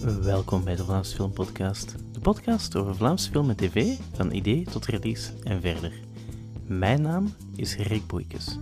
Welkom 0.00 0.64
bij 0.64 0.76
de 0.76 0.84
Vlaamse 0.84 1.14
Film 1.14 1.32
Podcast, 1.32 1.94
de 2.12 2.20
podcast 2.20 2.76
over 2.76 2.96
Vlaamse 2.96 3.30
film 3.30 3.48
en 3.48 3.56
tv, 3.56 3.96
van 4.12 4.32
idee 4.32 4.64
tot 4.64 4.86
release 4.86 5.32
en 5.44 5.60
verder. 5.60 5.92
Mijn 6.66 7.02
naam 7.02 7.34
is 7.56 7.76
Rick 7.76 8.06
Boeikes. 8.06 8.58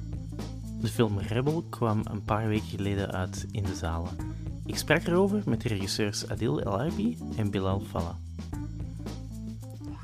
De 0.80 0.87
film 0.87 1.19
Rebel 1.19 1.65
kwam 1.71 2.01
een 2.05 2.25
paar 2.25 2.48
weken 2.48 2.66
geleden 2.66 3.12
uit 3.12 3.47
in 3.51 3.62
de 3.62 3.75
zalen. 3.75 4.11
Ik 4.66 4.77
sprak 4.77 5.03
erover 5.03 5.43
met 5.47 5.61
de 5.61 5.69
regisseurs 5.69 6.29
Adil 6.29 6.61
El 6.61 6.79
Arbi 6.79 7.19
en 7.37 7.51
Bilal 7.51 7.80
Falla. 7.80 8.19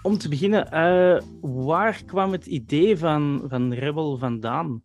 Om 0.02 0.18
te 0.18 0.28
beginnen, 0.28 0.66
uh, 0.66 1.22
waar 1.64 2.02
kwam 2.04 2.32
het 2.32 2.46
idee 2.46 2.98
van, 2.98 3.44
van 3.48 3.72
Rebel 3.72 4.18
vandaan? 4.18 4.82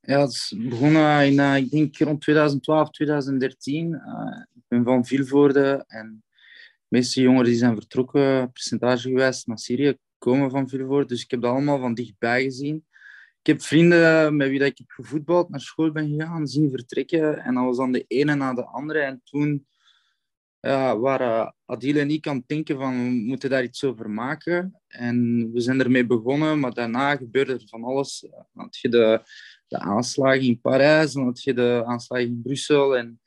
Ja, 0.00 0.20
het 0.20 0.30
is 0.30 0.54
begonnen 0.58 1.26
in, 1.26 1.34
uh, 1.34 1.56
ik 1.56 1.70
denk 1.70 1.98
rond 1.98 2.20
2012, 2.20 2.90
2013. 2.90 3.90
Uh, 3.90 4.51
ben 4.72 4.84
van 4.84 5.04
Vilvoorde 5.04 5.84
en 5.86 6.22
de 6.28 6.86
meeste 6.88 7.20
jongeren 7.20 7.44
die 7.44 7.54
zijn 7.54 7.74
vertrokken, 7.74 8.52
percentage 8.52 9.08
geweest 9.08 9.46
naar 9.46 9.58
Syrië, 9.58 9.96
komen 10.18 10.50
van 10.50 10.68
Vilvoorde. 10.68 11.06
Dus 11.06 11.22
ik 11.22 11.30
heb 11.30 11.40
dat 11.40 11.50
allemaal 11.50 11.80
van 11.80 11.94
dichtbij 11.94 12.42
gezien. 12.42 12.86
Ik 13.40 13.46
heb 13.46 13.62
vrienden 13.62 14.36
met 14.36 14.48
wie 14.48 14.58
dat 14.58 14.68
ik 14.68 14.84
gevoetbald 14.86 15.48
naar 15.48 15.60
school 15.60 15.92
ben 15.92 16.08
gegaan, 16.08 16.46
zien 16.46 16.70
vertrekken. 16.70 17.38
En 17.38 17.54
dat 17.54 17.64
was 17.64 17.76
dan 17.76 17.92
de 17.92 18.04
ene 18.08 18.34
na 18.34 18.54
de 18.54 18.64
andere. 18.64 18.98
En 18.98 19.20
toen 19.24 19.66
ja, 20.60 20.98
waren 20.98 21.54
Adil 21.64 21.96
en 21.96 22.10
ik 22.10 22.26
aan 22.26 22.36
het 22.36 22.48
denken 22.48 22.78
van, 22.78 23.04
we 23.04 23.10
moeten 23.10 23.50
daar 23.50 23.62
iets 23.62 23.84
over 23.84 24.10
maken. 24.10 24.80
En 24.88 25.48
we 25.52 25.60
zijn 25.60 25.80
ermee 25.80 26.06
begonnen, 26.06 26.60
maar 26.60 26.74
daarna 26.74 27.16
gebeurde 27.16 27.52
er 27.52 27.66
van 27.66 27.84
alles. 27.84 28.20
Dan 28.30 28.46
had 28.52 28.76
je 28.76 28.88
de, 28.88 29.22
de 29.66 29.78
aanslagen 29.78 30.42
in 30.42 30.60
Parijs, 30.60 31.12
dan 31.12 31.24
had 31.24 31.42
je 31.42 31.54
de 31.54 31.82
aanslagen 31.86 32.26
in 32.26 32.42
Brussel. 32.42 32.96
En, 32.96 33.21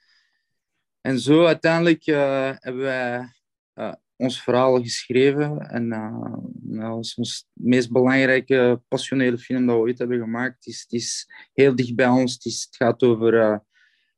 en 1.05 1.19
zo 1.19 1.45
uiteindelijk 1.45 2.07
uh, 2.07 2.51
hebben 2.55 2.81
wij 2.81 3.29
uh, 3.75 3.93
ons 4.15 4.41
verhaal 4.41 4.81
geschreven. 4.81 5.59
En 5.59 5.85
uh, 5.85 6.35
dat 6.51 6.89
was 6.89 7.15
ons 7.15 7.47
meest 7.53 7.91
belangrijke, 7.91 8.81
passionele 8.87 9.37
film 9.37 9.65
dat 9.65 9.75
we 9.75 9.81
ooit 9.81 9.99
hebben 9.99 10.19
gemaakt. 10.19 10.65
Het 10.65 10.73
is, 10.73 10.85
is 10.89 11.29
heel 11.53 11.75
dicht 11.75 11.95
bij 11.95 12.07
ons. 12.07 12.33
Het, 12.33 12.67
gaat 12.69 13.03
over 13.03 13.61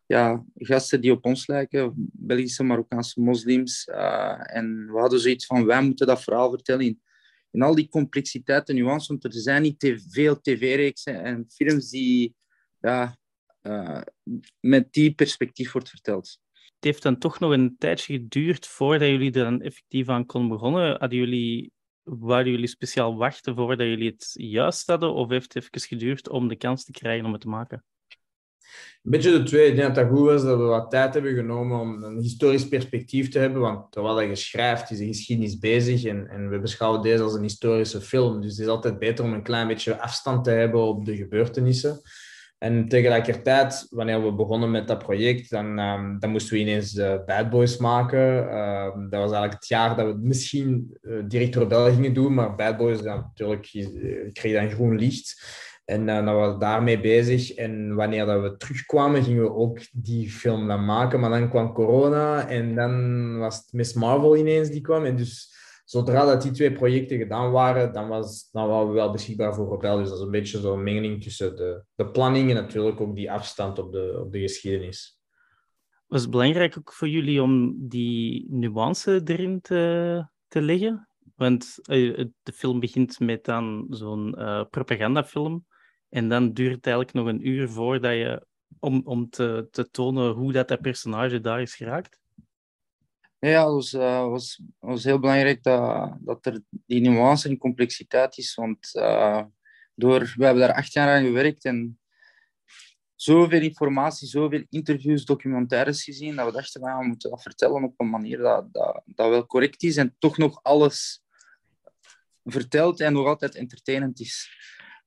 ja, 0.06 0.46
gasten 0.56 1.02
die 1.02 1.12
op 1.12 1.26
ons 1.26 1.48
lijken, 1.48 1.94
Belgische, 2.14 2.64
Marokkaanse 2.64 3.22
moslims. 3.22 3.86
En 4.44 4.92
we 4.92 5.00
hadden 5.00 5.20
zoiets 5.20 5.46
van, 5.46 5.66
wij 5.66 5.82
moeten 5.82 6.08
dat 6.08 6.24
verhaal 6.24 6.50
vertellen 6.50 6.86
in, 7.52 7.62
al 7.62 7.76
die 7.76 7.90
complexiteit 7.90 8.70
en 8.70 8.76
nuance, 8.76 9.08
want 9.08 9.24
er 9.24 9.34
zijn 9.34 9.62
niet 9.62 9.80
te 9.80 10.00
veel 10.10 10.42
tv-reeksen 10.42 11.24
en 11.24 11.46
films 11.50 11.90
die 11.90 12.36
ja, 12.80 13.18
met 14.60 14.94
die 14.94 15.14
perspectief 15.14 15.72
wordt 15.72 15.90
verteld. 15.90 16.40
Het 16.78 16.86
heeft 16.86 17.04
dan 17.04 17.18
toch 17.18 17.40
nog 17.40 17.52
een 17.52 17.76
tijdje 17.78 18.14
geduurd 18.14 18.68
voordat 18.68 19.08
jullie 19.08 19.32
er 19.32 19.44
dan 19.44 19.62
effectief 19.62 20.10
aan 20.10 20.26
konden 20.26 20.50
begonnen. 20.50 21.00
Hadden 21.00 21.20
jullie, 21.20 21.72
waren 22.04 22.52
jullie 22.52 22.68
speciaal 22.68 23.16
wachten 23.16 23.56
voordat 23.56 23.88
jullie 23.88 24.12
het 24.12 24.30
juist 24.34 24.88
hadden, 24.88 25.14
of 25.14 25.30
heeft 25.30 25.54
het 25.54 25.64
even 25.64 25.88
geduurd 25.88 26.30
om 26.30 26.48
de 26.48 26.56
kans 26.56 26.84
te 26.84 26.92
krijgen 26.92 27.26
om 27.26 27.32
het 27.32 27.42
te 27.42 27.48
maken? 27.48 27.84
Een 29.04 29.12
beetje 29.12 29.32
de 29.32 29.44
twee. 29.44 29.70
Ik 29.70 29.76
denk 29.76 29.96
dat 29.96 30.06
het 30.06 30.16
goed 30.16 30.26
was 30.26 30.44
dat 30.44 30.58
we 30.58 30.64
wat 30.64 30.90
tijd 30.90 31.14
hebben 31.14 31.36
genomen 31.36 31.80
om 31.80 32.04
een 32.04 32.18
historisch 32.18 32.68
perspectief 32.68 33.30
te 33.30 33.40
hebben. 33.40 33.62
Want 33.62 33.92
terwijl 33.92 34.22
je 34.22 34.36
schrijft, 34.36 34.92
is 34.92 34.98
de 34.98 35.06
geschiedenis 35.06 35.58
bezig. 35.58 36.04
En, 36.04 36.28
en 36.28 36.50
we 36.50 36.60
beschouwen 36.60 37.02
deze 37.02 37.24
als 37.24 37.34
een 37.34 37.42
historische 37.42 38.02
film. 38.02 38.42
Dus 38.42 38.52
het 38.52 38.60
is 38.60 38.68
altijd 38.68 39.00
beter 39.00 39.26
om 39.26 39.34
een 39.34 39.44
klein 39.44 39.68
beetje 39.68 40.00
afstand 40.00 40.44
te 40.44 40.50
hebben 40.50 40.82
op 40.82 41.06
de 41.06 41.16
gebeurtenissen. 41.16 42.02
En 42.58 42.88
tegelijkertijd, 42.88 43.88
wanneer 43.90 44.24
we 44.24 44.34
begonnen 44.34 44.72
met 44.72 44.88
dat 44.88 44.98
project, 44.98 45.50
dan, 45.50 45.80
um, 45.80 46.20
dan 46.20 46.30
moesten 46.30 46.54
we 46.54 46.60
ineens 46.60 46.96
uh, 46.96 47.16
Bad 47.26 47.50
Boys 47.50 47.78
maken. 47.78 48.44
Uh, 48.44 48.84
dat 49.10 49.20
was 49.20 49.32
eigenlijk 49.32 49.54
het 49.54 49.68
jaar 49.68 49.96
dat 49.96 50.06
we 50.06 50.20
misschien 50.22 50.98
uh, 51.02 51.24
direct 51.28 51.56
rebel 51.56 51.94
gingen 51.94 52.14
doen, 52.14 52.34
maar 52.34 52.56
Bad 52.56 52.78
Boys, 52.78 53.00
ja, 53.00 53.16
natuurlijk, 53.16 53.62
kreeg 54.34 54.54
dan 54.54 54.70
groen 54.70 54.98
licht. 54.98 55.42
En 55.86 56.06
dan 56.06 56.26
waren 56.26 56.54
we 56.54 56.60
daarmee 56.60 57.00
bezig. 57.00 57.54
En 57.54 57.96
wanneer 57.96 58.26
dat 58.26 58.42
we 58.42 58.58
terugkwamen, 58.58 59.24
gingen 59.24 59.44
we 59.44 59.54
ook 59.54 59.80
die 59.92 60.30
film 60.30 60.68
dan 60.68 60.86
maken. 60.86 61.20
Maar 61.20 61.30
dan 61.30 61.50
kwam 61.50 61.74
corona 61.74 62.48
en 62.48 62.76
dan 62.76 63.38
was 63.40 63.58
het 63.58 63.74
Miss 63.74 63.94
Marvel 63.94 64.38
ineens 64.38 64.70
die 64.70 64.82
kwam. 64.82 65.06
En 65.06 65.16
dus 65.16 65.57
zodra 65.90 66.26
dat 66.26 66.42
die 66.42 66.52
twee 66.52 66.72
projecten 66.72 67.18
gedaan 67.18 67.52
waren, 67.52 67.94
dan, 67.94 68.08
was, 68.08 68.50
dan 68.52 68.68
waren 68.68 68.88
we 68.88 68.94
wel 68.94 69.12
beschikbaar 69.12 69.56
voor 69.56 69.72
Rebel. 69.72 69.98
Dus 69.98 70.10
dat 70.10 70.18
is 70.18 70.24
een 70.24 70.32
beetje 70.32 70.60
zo'n 70.60 70.84
mengeling 70.84 71.24
tussen 71.24 71.56
de, 71.56 71.84
de 71.96 72.12
planning 72.12 72.50
en 72.50 72.56
natuurlijk 72.56 73.02
ook 73.02 73.16
die 73.16 73.32
afstand 73.32 73.80
op 73.80 73.92
de, 73.92 74.20
op 74.22 74.32
de 74.32 74.40
geschiedenis. 74.40 75.20
Was 76.08 76.22
het 76.22 76.32
belangrijk 76.32 76.78
ook 76.78 76.94
voor 76.94 77.08
jullie 77.08 77.42
om 77.42 77.76
die 77.78 78.48
nuance 78.50 79.22
erin 79.26 79.62
te, 79.62 80.26
te 80.48 80.62
leggen? 80.62 81.10
Want 81.36 81.80
uh, 81.90 82.26
de 82.44 82.54
film 82.54 82.80
begint 82.80 83.20
met 83.20 83.46
dan 83.46 83.88
zo'n 83.90 84.36
uh, 84.38 84.64
propagandafilm. 84.70 85.66
En 86.10 86.30
dan 86.30 86.54
duurt 86.54 86.76
het 86.76 86.86
eigenlijk 86.86 87.16
nog 87.16 87.28
een 87.28 87.48
uur 87.48 87.70
voordat 87.70 88.12
je, 88.12 88.46
om, 88.80 89.02
om 89.06 89.30
te, 89.30 89.68
te 89.72 89.90
tonen 89.90 90.34
hoe 90.34 90.52
dat, 90.52 90.68
dat 90.68 90.82
personage 90.82 91.40
daar 91.40 91.62
is 91.62 91.76
geraakt? 91.76 92.20
Ja, 93.40 93.64
het 93.64 93.74
was, 93.74 93.94
uh, 93.94 94.28
was, 94.28 94.62
was 94.80 95.04
heel 95.04 95.20
belangrijk 95.20 95.64
dat, 95.64 96.18
dat 96.20 96.46
er 96.46 96.62
die 96.70 97.02
nuance 97.02 97.50
en 97.50 97.58
complexiteit 97.58 98.38
is. 98.38 98.56
Want 98.56 98.90
uh, 98.94 99.44
door, 99.96 100.34
we 100.36 100.46
hebben 100.46 100.64
daar 100.64 100.76
acht 100.76 100.94
jaar 100.94 101.18
aan 101.18 101.26
gewerkt 101.26 101.66
en 101.66 102.00
zoveel 103.16 103.62
informatie, 103.62 104.28
zoveel 104.28 104.66
interviews, 104.70 105.26
documentaires 105.26 106.04
gezien, 106.04 106.36
dat 106.36 106.46
we 106.46 106.52
dachten, 106.52 106.82
we 106.82 107.06
moeten 107.06 107.30
dat 107.30 107.42
vertellen 107.42 107.84
op 107.84 107.94
een 107.98 108.10
manier 108.10 108.38
dat, 108.38 108.74
dat, 108.74 109.02
dat 109.06 109.30
wel 109.30 109.46
correct 109.46 109.84
is 109.84 109.98
en 109.98 110.16
toch 110.20 110.38
nog 110.38 110.60
alles 110.64 111.24
vertelt 112.44 113.00
en 113.00 113.14
nog 113.14 113.26
altijd 113.26 113.56
entertainend 113.56 114.20
is. 114.20 114.50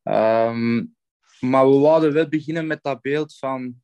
Um, 0.02 0.97
maar 1.41 1.70
we 1.70 1.76
wouden 1.78 2.12
wel 2.12 2.28
beginnen 2.28 2.66
met 2.66 2.82
dat 2.82 3.00
beeld 3.00 3.36
van 3.36 3.80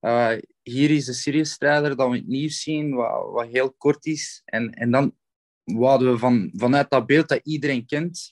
uh, 0.00 0.32
hier 0.62 0.90
is 0.90 1.04
de 1.04 1.12
Syrië-strijder 1.12 1.96
dat 1.96 2.10
we 2.10 2.16
het 2.16 2.26
nieuws 2.26 2.62
zien, 2.62 2.94
wat, 2.94 3.30
wat 3.30 3.46
heel 3.46 3.72
kort 3.72 4.06
is. 4.06 4.42
En, 4.44 4.74
en 4.74 4.90
dan 4.90 5.16
wouden 5.64 6.12
we 6.12 6.18
van, 6.18 6.50
vanuit 6.54 6.90
dat 6.90 7.06
beeld 7.06 7.28
dat 7.28 7.40
iedereen 7.42 7.86
kent, 7.86 8.30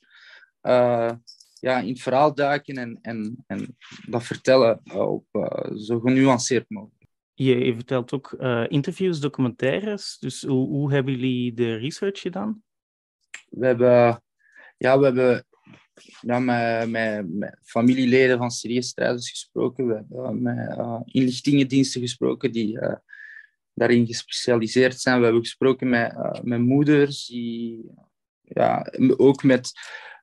uh, 0.63 1.13
ja, 1.61 1.79
in 1.79 1.89
het 1.89 2.03
verhaal 2.03 2.35
duiken 2.35 2.75
en, 2.77 2.99
en, 3.03 3.45
en 3.47 3.77
dat 4.07 4.25
vertellen 4.25 4.81
op 4.93 5.27
uh, 5.33 5.77
zo 5.77 6.01
genuanceerd 6.01 6.71
mogelijk. 6.71 6.95
Je, 7.35 7.59
je 7.59 7.75
vertelt 7.75 8.13
ook 8.13 8.33
interviews, 8.69 9.21
documentaires. 9.21 10.19
Dus 10.19 10.43
hoe, 10.43 10.69
hoe 10.69 10.93
hebben 10.93 11.13
jullie 11.13 11.55
de 11.55 11.77
research 11.77 12.21
gedaan? 12.21 12.63
We 13.49 13.67
hebben, 13.67 14.23
ja, 14.77 14.99
we 14.99 15.05
hebben 15.05 15.47
ja, 16.21 16.39
met, 16.39 16.91
met, 16.91 17.35
met 17.35 17.59
familieleden 17.63 18.39
van 18.39 18.51
Syrië-strijders 18.51 19.31
gesproken. 19.31 19.87
We 19.87 19.95
hebben 19.95 20.43
met 20.43 20.79
uh, 20.79 21.01
inlichtingendiensten 21.05 22.01
gesproken 22.01 22.53
die 22.53 22.81
uh, 22.81 22.95
daarin 23.75 24.07
gespecialiseerd 24.07 25.01
zijn. 25.01 25.19
We 25.19 25.25
hebben 25.25 25.43
gesproken 25.43 25.89
met, 25.89 26.13
uh, 26.13 26.41
met 26.43 26.61
moeders, 26.61 27.27
die, 27.27 27.91
ja, 28.43 28.93
ook 29.17 29.43
met, 29.43 29.73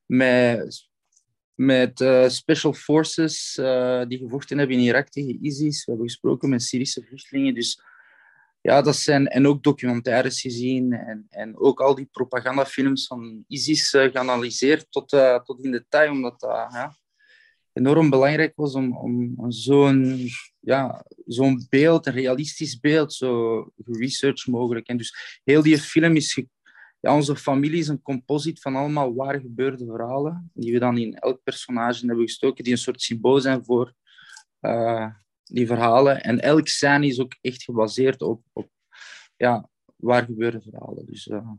met, 0.06 0.88
met 1.54 2.06
special 2.28 2.74
forces 2.74 3.54
die 4.08 4.18
gevochten 4.18 4.58
hebben 4.58 4.78
in 4.78 4.84
Irak 4.84 5.10
tegen 5.10 5.46
ISIS. 5.46 5.86
We 5.86 5.92
hebben 5.92 6.10
gesproken 6.10 6.50
met 6.50 6.64
Syrische 6.64 7.04
vluchtelingen. 7.04 7.54
Dus 7.54 7.82
ja, 8.64 8.82
dat 8.82 8.96
zijn, 8.96 9.28
en 9.28 9.48
ook 9.48 9.64
documentaires 9.64 10.42
gezien 10.42 10.94
en, 10.94 11.26
en 11.30 11.58
ook 11.58 11.82
al 11.82 11.96
die 11.96 12.10
propagandafilms 12.12 13.08
van 13.08 13.44
ISIS 13.48 13.94
uh, 13.94 14.12
geanalyseerd 14.12 14.88
tot, 14.90 15.14
uh, 15.14 15.40
tot 15.40 15.64
in 15.64 15.72
detail, 15.72 16.12
omdat 16.12 16.40
dat 16.40 16.50
ja, 16.50 16.96
enorm 17.74 18.10
belangrijk 18.10 18.54
was 18.56 18.74
om, 18.76 18.98
om 18.98 19.52
zo'n 19.52 20.30
ja, 20.60 21.06
zo'n 21.26 21.66
beeld, 21.70 22.06
een 22.06 22.14
realistisch 22.14 22.80
beeld, 22.80 23.14
zo 23.14 23.72
research 23.86 24.48
mogelijk. 24.48 24.88
En 24.88 24.98
dus 24.98 25.40
heel 25.44 25.62
die 25.62 25.78
film 25.78 26.16
is... 26.16 26.44
Ja, 27.00 27.16
onze 27.16 27.36
familie 27.36 27.80
is 27.80 27.88
een 27.88 28.02
composite 28.02 28.62
van 28.62 28.76
allemaal 28.76 29.16
waar 29.16 29.40
gebeurde 29.40 29.86
verhalen, 29.86 30.52
die 30.54 30.74
we 30.74 30.80
dan 30.80 30.98
in 30.98 31.16
elk 31.16 31.44
personage 31.44 32.06
hebben 32.06 32.26
gestoken, 32.26 32.64
die 32.64 32.74
een 32.74 32.80
soort 32.80 33.02
symbool 33.02 33.40
zijn 33.40 33.66
voor... 33.66 33.94
Die 35.54 35.68
verhalen. 35.68 36.24
En 36.24 36.40
elk 36.40 36.68
scène 36.68 37.08
is 37.08 37.20
ook 37.20 37.36
echt 37.42 37.64
gebaseerd 37.64 38.22
op, 38.22 38.44
op 38.54 38.70
ja, 39.36 39.70
waar 39.96 40.26
gebeuren 40.26 40.62
verhalen. 40.62 41.06
Dus, 41.06 41.28
uh... 41.28 41.52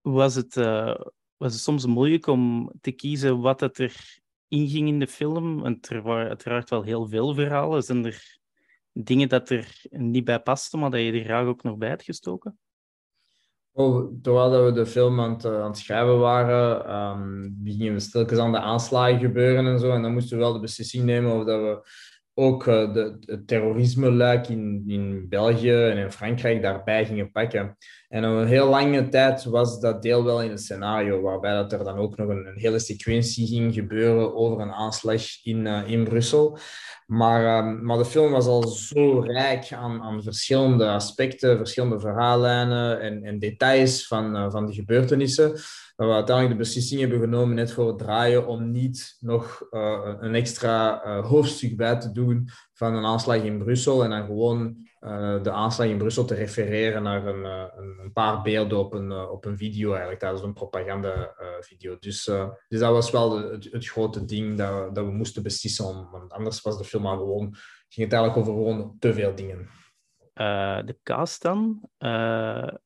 was, 0.00 0.34
het, 0.34 0.56
uh, 0.56 1.00
was 1.36 1.52
het 1.52 1.62
soms 1.62 1.86
moeilijk 1.86 2.26
om 2.26 2.72
te 2.80 2.92
kiezen 2.92 3.40
wat 3.40 3.60
het 3.60 3.78
er 3.78 4.20
inging 4.48 4.88
in 4.88 4.98
de 4.98 5.06
film? 5.06 5.60
Want 5.60 5.88
er 5.88 6.02
waren 6.02 6.28
uiteraard 6.28 6.70
wel 6.70 6.82
heel 6.82 7.08
veel 7.08 7.34
verhalen. 7.34 7.82
Zijn 7.82 8.04
er 8.04 8.38
dingen 8.92 9.28
dat 9.28 9.50
er 9.50 9.82
niet 9.90 10.24
bij 10.24 10.40
pasten, 10.40 10.78
maar 10.78 10.90
dat 10.90 11.00
je 11.00 11.12
er 11.12 11.24
graag 11.24 11.46
ook 11.46 11.62
nog 11.62 11.76
bij 11.76 11.88
had 11.88 12.02
gestoken? 12.02 12.58
Oh, 13.72 14.12
terwijl 14.22 14.64
we 14.64 14.72
de 14.72 14.86
film 14.86 15.20
aan 15.20 15.32
het, 15.32 15.44
eh, 15.44 15.60
aan 15.60 15.68
het 15.68 15.78
schrijven 15.78 16.18
waren, 16.18 16.94
um, 16.94 17.60
gingen 17.64 17.92
we 17.92 18.00
stilkens 18.00 18.38
aan 18.38 18.52
de 18.52 18.60
aanslagen 18.60 19.18
gebeuren 19.18 19.66
en 19.66 19.78
zo. 19.78 19.90
En 19.90 20.02
dan 20.02 20.12
moesten 20.12 20.36
we 20.36 20.42
wel 20.42 20.52
de 20.52 20.60
beslissing 20.60 21.04
nemen 21.04 21.32
of 21.32 21.44
dat 21.44 21.60
we 21.60 21.88
ook 22.38 22.66
uh, 22.66 22.92
de, 22.92 23.16
het 23.20 23.46
terrorisme-luik 23.46 24.48
in, 24.48 24.84
in 24.86 25.28
België 25.28 25.72
en 25.72 25.96
in 25.96 26.12
Frankrijk 26.12 26.62
daarbij 26.62 27.06
gingen 27.06 27.30
pakken. 27.30 27.76
En 28.08 28.22
een 28.22 28.46
heel 28.46 28.68
lange 28.68 29.08
tijd 29.08 29.44
was 29.44 29.80
dat 29.80 30.02
deel 30.02 30.24
wel 30.24 30.42
in 30.42 30.50
een 30.50 30.58
scenario, 30.58 31.20
waarbij 31.20 31.54
dat 31.54 31.72
er 31.72 31.84
dan 31.84 31.98
ook 31.98 32.16
nog 32.16 32.28
een, 32.28 32.46
een 32.46 32.58
hele 32.58 32.78
sequentie 32.78 33.46
ging 33.46 33.74
gebeuren 33.74 34.34
over 34.34 34.60
een 34.60 34.72
aanslag 34.72 35.22
in, 35.42 35.66
uh, 35.66 35.90
in 35.90 36.04
Brussel. 36.04 36.58
Maar, 37.06 37.64
um, 37.64 37.84
maar 37.84 37.98
de 37.98 38.04
film 38.04 38.30
was 38.32 38.46
al 38.46 38.62
zo 38.62 39.18
rijk 39.18 39.72
aan, 39.72 40.02
aan 40.02 40.22
verschillende 40.22 40.88
aspecten, 40.88 41.56
verschillende 41.56 42.00
verhaallijnen 42.00 43.00
en, 43.00 43.24
en 43.24 43.38
details 43.38 44.06
van, 44.06 44.36
uh, 44.36 44.50
van 44.50 44.66
de 44.66 44.72
gebeurtenissen 44.72 45.52
dat 45.96 46.08
we 46.08 46.12
uiteindelijk 46.14 46.56
de 46.56 46.64
beslissing 46.64 47.00
hebben 47.00 47.20
genomen 47.20 47.54
net 47.54 47.72
voor 47.72 47.86
het 47.86 47.98
draaien 47.98 48.46
om 48.46 48.70
niet 48.70 49.16
nog 49.20 49.66
uh, 49.70 50.14
een 50.20 50.34
extra 50.34 51.00
hoofdstuk 51.20 51.76
bij 51.76 52.00
te 52.00 52.12
doen 52.12 52.48
van 52.76 52.94
een 52.94 53.04
aanslag 53.04 53.42
in 53.42 53.58
Brussel 53.58 54.04
en 54.04 54.10
dan 54.10 54.24
gewoon 54.24 54.88
uh, 55.00 55.42
de 55.42 55.50
aanslag 55.50 55.88
in 55.88 55.98
Brussel 55.98 56.24
te 56.24 56.34
refereren 56.34 57.02
naar 57.02 57.26
een, 57.26 57.44
een, 57.44 57.98
een, 58.02 58.12
paar 58.12 58.42
beelden 58.42 58.78
op 58.78 58.92
een, 58.92 59.12
op 59.12 59.44
een 59.44 59.56
video 59.56 59.90
eigenlijk, 59.90 60.20
tijdens 60.20 60.42
een 60.42 60.52
propagandavideo. 60.52 61.96
dus, 61.98 62.24
dus 62.68 62.80
dat 62.80 62.92
was 62.92 63.10
wel 63.10 63.28
de, 63.28 63.48
het, 63.52 63.68
het, 63.72 63.86
grote 63.86 64.24
ding 64.24 64.56
dat 64.56 64.68
we, 64.68 64.92
dat 64.92 65.04
we 65.04 65.10
moesten 65.10 65.42
beslissen, 65.42 65.84
om, 65.84 66.10
want 66.10 66.32
anders 66.32 66.60
was 66.60 66.78
de 66.78 66.84
film 66.84 67.02
maar 67.02 67.16
gewoon, 67.16 67.54
ging 67.88 68.10
het 68.10 68.12
eigenlijk 68.12 68.36
over 68.36 68.52
gewoon 68.52 68.96
te 68.98 69.14
veel 69.14 69.34
dingen. 69.34 69.68
De 70.86 70.98
cast 71.02 71.42
dan. 71.42 71.88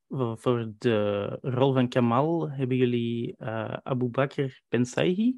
Voor 0.09 0.73
de 0.79 1.39
rol 1.41 1.73
van 1.73 1.89
Kamal 1.89 2.51
hebben 2.51 2.77
jullie 2.77 3.35
Abu 3.83 4.09
Bakr 4.09 4.61
Ben 4.69 4.87
Saihi. 4.87 5.37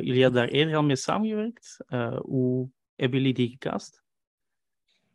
jullie 0.00 0.22
hadden 0.22 0.42
daar 0.42 0.48
eerder 0.48 0.76
al 0.76 0.82
mee 0.82 0.96
samengewerkt. 0.96 1.76
hoe 2.22 2.70
hebben 2.98 3.18
jullie 3.18 3.34
die 3.34 3.48
gecast? 3.48 4.02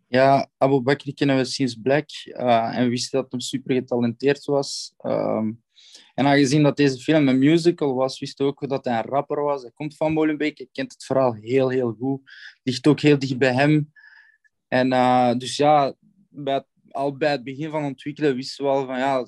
Ja, 0.08 0.50
Abu 0.58 0.80
Bakr 0.80 1.14
kennen 1.14 1.38
we 1.38 1.46
sinds 1.46 1.76
Black 1.76 2.10
en 2.24 2.84
we 2.84 2.90
wisten 2.90 3.22
dat 3.22 3.32
hij 3.32 3.40
super 3.40 3.76
getalenteerd 3.76 4.46
was. 4.46 4.94
Um, 5.02 5.64
en 6.14 6.26
aangezien 6.26 6.64
dat 6.64 6.78
deze 6.78 6.98
film 6.98 7.28
een 7.28 7.40
musical 7.40 7.94
was, 7.94 8.20
wisten 8.20 8.46
we 8.46 8.52
ook 8.52 8.70
dat 8.70 8.86
hij 8.86 8.98
een 8.98 9.10
rapper 9.10 9.42
was. 9.42 9.62
Hij 9.62 9.72
komt 9.72 9.96
van 9.96 10.14
Molenbeek, 10.14 10.58
hij 10.58 10.68
kent 10.72 10.92
het 10.92 11.06
verhaal 11.06 11.34
heel, 11.34 11.70
heel 11.70 11.94
goed. 12.00 12.22
Ligt 12.64 12.88
ook 12.88 13.00
heel 13.00 13.20
dicht 13.20 13.38
bij 13.38 13.54
hem. 13.54 13.92
En 14.68 14.92
uh, 14.92 15.34
dus 15.38 15.58
ja, 15.58 15.94
bij 16.30 16.54
het, 16.54 16.68
al 16.90 17.18
bij 17.18 17.32
het 17.32 17.44
begin 17.44 17.70
van 17.70 17.84
ontwikkelen 17.84 18.36
wisten 18.36 18.66
we 18.66 18.72
al 18.72 18.86
van 18.86 18.98
ja, 18.98 19.26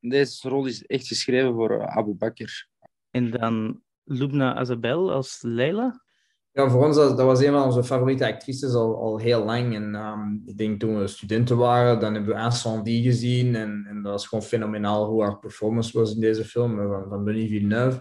deze 0.00 0.48
rol 0.48 0.66
is 0.66 0.86
echt 0.86 1.06
geschreven 1.06 1.54
voor 1.54 1.70
uh, 1.70 1.96
Abu 1.96 2.14
Bakr. 2.14 2.68
En 3.10 3.30
dan 3.30 3.82
Lubna 4.04 4.54
Azabel 4.54 5.12
als 5.12 5.38
Leila? 5.42 6.01
Ja, 6.54 6.68
voor 6.68 6.86
ons 6.86 6.96
dat, 6.96 7.16
was 7.16 7.40
een 7.42 7.52
van 7.52 7.62
onze 7.62 7.84
favoriete 7.84 8.26
actrices 8.26 8.72
al, 8.72 8.96
al 8.96 9.18
heel 9.18 9.44
lang. 9.44 9.74
En 9.74 9.94
um, 9.94 10.42
ik 10.46 10.56
denk 10.56 10.80
toen 10.80 10.98
we 10.98 11.06
studenten 11.06 11.56
waren, 11.56 12.00
dan 12.00 12.14
hebben 12.14 12.34
we 12.34 12.42
Incendie 12.42 13.02
gezien. 13.02 13.54
En, 13.54 13.86
en 13.88 14.02
dat 14.02 14.12
was 14.12 14.26
gewoon 14.26 14.44
fenomenaal 14.44 15.06
hoe 15.06 15.22
haar 15.22 15.38
performance 15.38 15.98
was 15.98 16.14
in 16.14 16.20
deze 16.20 16.44
film 16.44 16.76
van, 16.76 17.04
van 17.08 17.24
Denis 17.24 17.48
Villeneuve. 17.48 18.00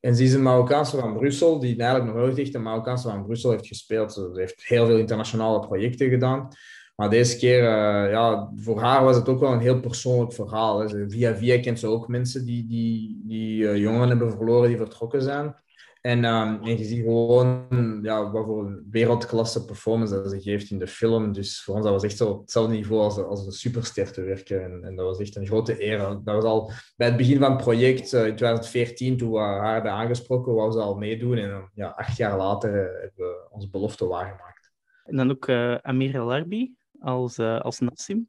En 0.00 0.16
ze 0.16 0.22
is 0.22 0.32
een 0.32 0.42
Marokkaanse 0.42 0.96
van 0.96 1.16
Brussel, 1.16 1.60
die 1.60 1.76
eigenlijk 1.76 2.12
nog 2.12 2.24
nooit 2.24 2.38
echt 2.38 2.54
een 2.54 2.62
Marokkaanse 2.62 3.08
van 3.08 3.24
Brussel 3.24 3.50
heeft 3.50 3.66
gespeeld. 3.66 4.12
Ze 4.12 4.30
heeft 4.34 4.64
heel 4.64 4.86
veel 4.86 4.98
internationale 4.98 5.60
projecten 5.60 6.08
gedaan. 6.08 6.48
Maar 6.96 7.10
deze 7.10 7.36
keer, 7.36 7.58
uh, 7.58 8.10
ja, 8.10 8.52
voor 8.56 8.80
haar 8.80 9.04
was 9.04 9.16
het 9.16 9.28
ook 9.28 9.40
wel 9.40 9.52
een 9.52 9.60
heel 9.60 9.80
persoonlijk 9.80 10.32
verhaal. 10.32 10.78
Hè. 10.78 11.08
Via 11.10 11.34
via 11.34 11.60
kent 11.60 11.78
ze 11.78 11.86
ook 11.86 12.08
mensen 12.08 12.44
die, 12.44 12.66
die, 12.66 13.22
die 13.26 13.62
uh, 13.62 13.76
jongeren 13.76 14.08
hebben 14.08 14.30
verloren, 14.30 14.68
die 14.68 14.76
vertrokken 14.76 15.22
zijn. 15.22 15.54
En, 16.04 16.24
um, 16.24 16.62
en 16.62 16.78
je 16.78 16.84
ziet 16.84 17.02
gewoon 17.02 17.66
ja, 18.02 18.30
wat 18.30 18.44
voor 18.44 18.82
wereldklasse 18.90 19.64
performance 19.64 20.14
dat 20.14 20.30
ze 20.30 20.40
geeft 20.40 20.70
in 20.70 20.78
de 20.78 20.86
film. 20.86 21.32
Dus 21.32 21.62
voor 21.62 21.74
ons 21.74 21.84
dat 21.84 21.92
was 21.92 22.02
echt 22.02 22.16
zo 22.16 22.28
op 22.28 22.40
hetzelfde 22.40 22.74
niveau 22.74 23.02
als, 23.02 23.18
als 23.18 23.46
een 23.46 23.52
superster 23.52 24.12
te 24.12 24.22
werken. 24.22 24.62
En, 24.64 24.84
en, 24.84 24.96
dat 24.96 25.06
was 25.06 25.18
echt 25.18 25.36
een 25.36 25.46
grote 25.46 25.84
eer. 25.84 25.98
Dat 25.98 26.34
was 26.34 26.44
al 26.44 26.70
bij 26.96 27.06
het 27.06 27.16
begin 27.16 27.38
van 27.38 27.52
het 27.52 27.62
project, 27.62 28.12
uh, 28.12 28.26
in 28.26 28.36
2014, 28.36 29.16
toen 29.16 29.30
we 29.30 29.38
haar 29.38 29.72
hebben 29.72 29.92
aangesproken, 29.92 30.54
wou 30.54 30.72
ze 30.72 30.78
al 30.78 30.94
meedoen. 30.94 31.36
En 31.36 31.70
ja, 31.74 31.88
acht 31.88 32.16
jaar 32.16 32.36
later 32.36 32.72
hebben 32.72 33.12
we 33.16 33.46
onze 33.50 33.70
belofte 33.70 34.06
waargemaakt. 34.06 34.72
En 35.04 35.16
dan 35.16 35.30
ook 35.30 35.48
uh, 35.48 35.74
Amir 35.74 36.14
El 36.14 36.32
Arbi, 36.32 36.74
als, 37.00 37.38
uh, 37.38 37.60
als 37.60 37.78
Nassim? 37.78 38.28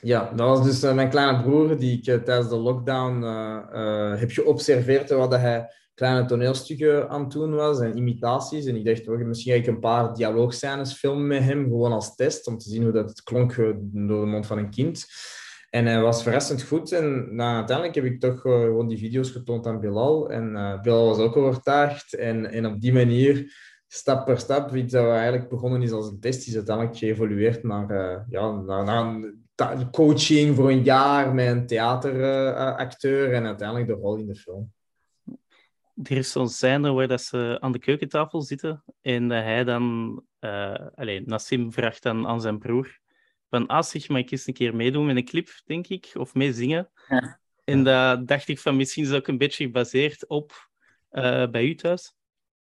Ja, 0.00 0.32
dat 0.34 0.48
was 0.48 0.64
dus 0.64 0.84
uh, 0.84 0.94
mijn 0.94 1.10
kleine 1.10 1.42
broer 1.42 1.78
die 1.78 1.96
ik 1.96 2.24
tijdens 2.24 2.48
de 2.48 2.56
lockdown 2.56 3.22
heb 4.16 4.30
geobserveerd 4.30 5.10
wat 5.10 5.32
hij 5.32 5.76
kleine 5.98 6.24
toneelstukken 6.24 7.08
aan 7.08 7.22
het 7.22 7.30
doen 7.30 7.54
was 7.54 7.80
en 7.80 7.96
imitaties. 7.96 8.66
En 8.66 8.76
ik 8.76 8.84
dacht, 8.84 9.06
misschien 9.06 9.52
ga 9.52 9.58
ik 9.58 9.66
een 9.66 9.80
paar 9.80 10.14
dialoogscènes 10.14 10.92
filmen 10.92 11.26
met 11.26 11.42
hem, 11.42 11.64
gewoon 11.64 11.92
als 11.92 12.14
test, 12.14 12.46
om 12.46 12.58
te 12.58 12.68
zien 12.68 12.82
hoe 12.82 12.92
dat 12.92 13.22
klonk 13.22 13.56
door 13.82 14.20
de 14.20 14.30
mond 14.30 14.46
van 14.46 14.58
een 14.58 14.70
kind. 14.70 15.06
En 15.70 15.86
hij 15.86 16.00
was 16.00 16.22
verrassend 16.22 16.62
goed. 16.62 16.92
En 16.92 17.34
nou, 17.34 17.56
uiteindelijk 17.56 17.96
heb 17.96 18.04
ik 18.04 18.20
toch 18.20 18.40
gewoon 18.40 18.88
die 18.88 18.98
video's 18.98 19.30
getoond 19.30 19.66
aan 19.66 19.80
Bilal. 19.80 20.30
En 20.30 20.78
Bilal 20.82 21.06
was 21.06 21.18
ook 21.18 21.36
overtuigd. 21.36 22.14
En, 22.14 22.50
en 22.50 22.66
op 22.66 22.80
die 22.80 22.92
manier 22.92 23.56
stap 23.88 24.24
per 24.24 24.38
stap, 24.38 24.74
iets 24.74 24.92
dat 24.92 25.10
eigenlijk 25.10 25.48
begonnen 25.48 25.82
is 25.82 25.90
als 25.90 26.08
een 26.08 26.20
test, 26.20 26.46
is 26.46 26.54
uiteindelijk 26.54 26.96
geëvolueerd 26.96 27.62
naar, 27.62 28.24
ja, 28.28 28.50
naar, 28.50 28.84
naar 28.84 29.90
coaching 29.90 30.56
voor 30.56 30.70
een 30.70 30.82
jaar 30.82 31.34
met 31.34 31.46
een 31.46 31.66
theateracteur 31.66 33.32
en 33.32 33.46
uiteindelijk 33.46 33.88
de 33.88 33.94
rol 33.94 34.16
in 34.16 34.26
de 34.26 34.34
film. 34.34 34.72
Er 36.02 36.16
is 36.16 36.32
zo'n 36.32 36.48
scène 36.48 36.92
waar 36.92 37.08
dat 37.08 37.22
ze 37.22 37.56
aan 37.60 37.72
de 37.72 37.78
keukentafel 37.78 38.42
zitten 38.42 38.84
en 39.00 39.30
hij 39.30 39.64
dan, 39.64 40.12
uh, 40.40 40.74
allez, 40.94 41.22
Nassim 41.24 41.72
vraagt 41.72 42.02
dan 42.02 42.26
aan 42.26 42.40
zijn 42.40 42.58
broer 42.58 42.98
van, 43.50 43.66
ah 43.66 43.82
zeg, 43.82 44.08
mag 44.08 44.20
ik 44.20 44.30
eens 44.30 44.46
een 44.46 44.54
keer 44.54 44.76
meedoen 44.76 45.06
met 45.06 45.16
een 45.16 45.24
clip, 45.24 45.48
denk 45.64 45.86
ik, 45.86 46.10
of 46.14 46.34
meezingen? 46.34 46.90
Ja. 47.08 47.40
En 47.64 47.84
dat 47.84 48.26
dacht 48.26 48.48
ik 48.48 48.58
van, 48.58 48.76
misschien 48.76 49.02
is 49.02 49.08
dat 49.08 49.18
ook 49.18 49.28
een 49.28 49.38
beetje 49.38 49.64
gebaseerd 49.64 50.26
op 50.26 50.70
bij 51.50 51.64
u 51.64 51.74
thuis. 51.74 52.16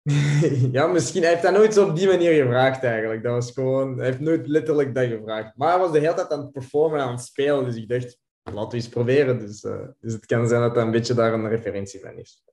ja, 0.72 0.88
misschien. 0.88 1.22
Hij 1.22 1.32
heeft 1.32 1.44
dat 1.44 1.54
nooit 1.54 1.74
zo 1.74 1.88
op 1.88 1.96
die 1.96 2.08
manier 2.08 2.44
gevraagd 2.44 2.84
eigenlijk. 2.84 3.24
Dat 3.24 3.34
was 3.34 3.52
gewoon... 3.52 3.98
Hij 3.98 4.06
heeft 4.06 4.20
nooit 4.20 4.48
letterlijk 4.48 4.96
dat 4.96 5.08
gevraagd. 5.08 5.56
Maar 5.56 5.70
hij 5.70 5.80
was 5.80 5.92
de 5.92 6.00
hele 6.00 6.14
tijd 6.14 6.32
aan 6.32 6.40
het 6.40 6.52
performen 6.52 7.00
en 7.00 7.06
aan 7.06 7.12
het 7.12 7.22
spelen. 7.22 7.66
Dus 7.66 7.76
ik 7.76 7.90
dacht, 7.90 8.20
laten 8.44 8.70
we 8.70 8.76
eens 8.76 8.90
proberen. 8.90 9.40
Dus, 9.40 9.64
uh, 9.64 9.88
dus 10.00 10.14
het 10.14 10.26
kan 10.26 10.48
zijn 10.48 10.62
dat 10.62 10.76
dat 10.76 10.84
een 10.84 10.92
beetje 10.92 11.14
daar 11.14 11.34
een 11.34 11.50
referentie 11.50 12.00
van 12.00 12.18
is. 12.18 12.44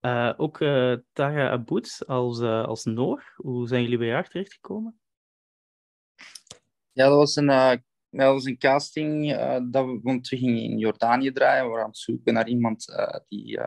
Uh, 0.00 0.32
ook 0.36 0.60
uh, 0.60 0.96
Tara 1.12 1.50
Aboud 1.50 2.02
als, 2.06 2.40
als 2.40 2.84
Noor. 2.84 3.32
Hoe 3.36 3.68
zijn 3.68 3.82
jullie 3.82 3.98
bij 3.98 4.12
haar 4.12 4.28
terechtgekomen? 4.28 5.00
Ja, 6.92 7.08
dat 7.08 7.16
was 7.16 7.36
een, 7.36 7.46
dat 8.10 8.32
was 8.32 8.44
een 8.44 8.58
casting. 8.58 9.36
dat 9.70 9.84
we, 9.86 10.00
want 10.02 10.28
we 10.28 10.36
gingen 10.36 10.62
in 10.62 10.78
Jordanië 10.78 11.32
draaien. 11.32 11.62
We 11.64 11.68
waren 11.68 11.84
aan 11.84 11.90
het 11.90 11.98
zoeken 11.98 12.34
naar 12.34 12.48
iemand 12.48 12.84
die 13.28 13.60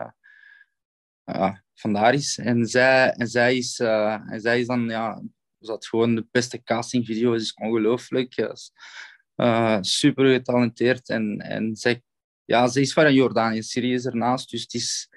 vandaar 1.82 2.14
is. 2.14 2.38
En 2.38 2.66
zij, 2.66 3.10
en 3.10 3.26
zij, 3.26 3.56
is, 3.56 3.78
uh, 3.78 4.30
en 4.30 4.40
zij 4.40 4.60
is 4.60 4.66
dan, 4.66 4.88
ja, 4.88 5.22
zat 5.58 5.86
gewoon 5.86 6.14
de 6.14 6.26
beste 6.30 6.62
castingvideo. 6.62 7.32
Het 7.32 7.42
is 7.42 7.54
ongelooflijk. 7.54 8.36
Uh, 9.36 9.78
super 9.80 10.32
getalenteerd. 10.32 11.08
En, 11.08 11.38
en 11.38 11.76
zij, 11.76 12.02
ja, 12.44 12.68
ze 12.68 12.80
is 12.80 12.92
van 12.92 13.14
Jordanië. 13.14 13.62
Syrië 13.62 13.92
is 13.94 14.06
ernaast. 14.06 14.50
Dus 14.50 14.62
het 14.62 14.74
is, 14.74 15.08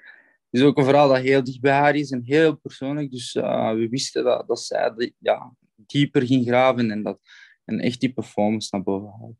het 0.50 0.60
is 0.60 0.62
ook 0.62 0.78
een 0.78 0.84
verhaal 0.84 1.08
dat 1.08 1.18
heel 1.18 1.44
dicht 1.44 1.60
bij 1.60 1.72
haar 1.72 1.94
is 1.94 2.10
en 2.10 2.22
heel 2.22 2.56
persoonlijk. 2.56 3.10
Dus 3.10 3.34
uh, 3.34 3.72
we 3.72 3.88
wisten 3.88 4.24
dat, 4.24 4.48
dat 4.48 4.60
zij 4.60 5.12
ja, 5.18 5.54
dieper 5.76 6.26
ging 6.26 6.46
graven 6.46 6.90
en 6.90 7.02
dat 7.02 7.18
en 7.64 7.80
echt 7.80 8.00
die 8.00 8.12
performance 8.12 8.68
naar 8.70 8.82
boven 8.82 9.08
haalde. 9.18 9.34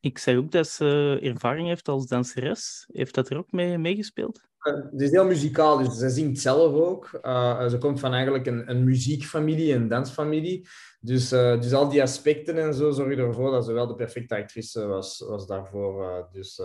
Ik 0.00 0.18
zei 0.18 0.36
ook 0.36 0.50
dat 0.50 0.68
ze 0.68 1.18
ervaring 1.22 1.68
heeft 1.68 1.88
als 1.88 2.06
danseres. 2.06 2.88
Heeft 2.92 3.14
dat 3.14 3.30
er 3.30 3.38
ook 3.38 3.52
mee 3.52 3.78
meegespeeld? 3.78 4.46
Het 4.58 5.00
is 5.00 5.10
heel 5.10 5.24
muzikaal, 5.24 5.78
dus 5.78 5.98
ze 5.98 6.10
zingt 6.10 6.40
zelf 6.40 6.72
ook. 6.72 7.20
Uh, 7.22 7.68
ze 7.68 7.78
komt 7.78 8.00
van 8.00 8.12
eigenlijk 8.12 8.46
een, 8.46 8.70
een 8.70 8.84
muziekfamilie, 8.84 9.74
een 9.74 9.88
dansfamilie. 9.88 10.68
Dus, 11.00 11.32
uh, 11.32 11.60
dus 11.60 11.72
al 11.72 11.88
die 11.88 12.02
aspecten 12.02 12.58
en 12.58 12.74
zo 12.74 12.90
zorgen 12.90 13.18
ervoor 13.18 13.50
dat 13.50 13.64
ze 13.64 13.72
wel 13.72 13.86
de 13.86 13.94
perfecte 13.94 14.36
actrice 14.36 14.86
was, 14.86 15.24
was 15.28 15.46
daarvoor. 15.46 16.28
Dus, 16.32 16.60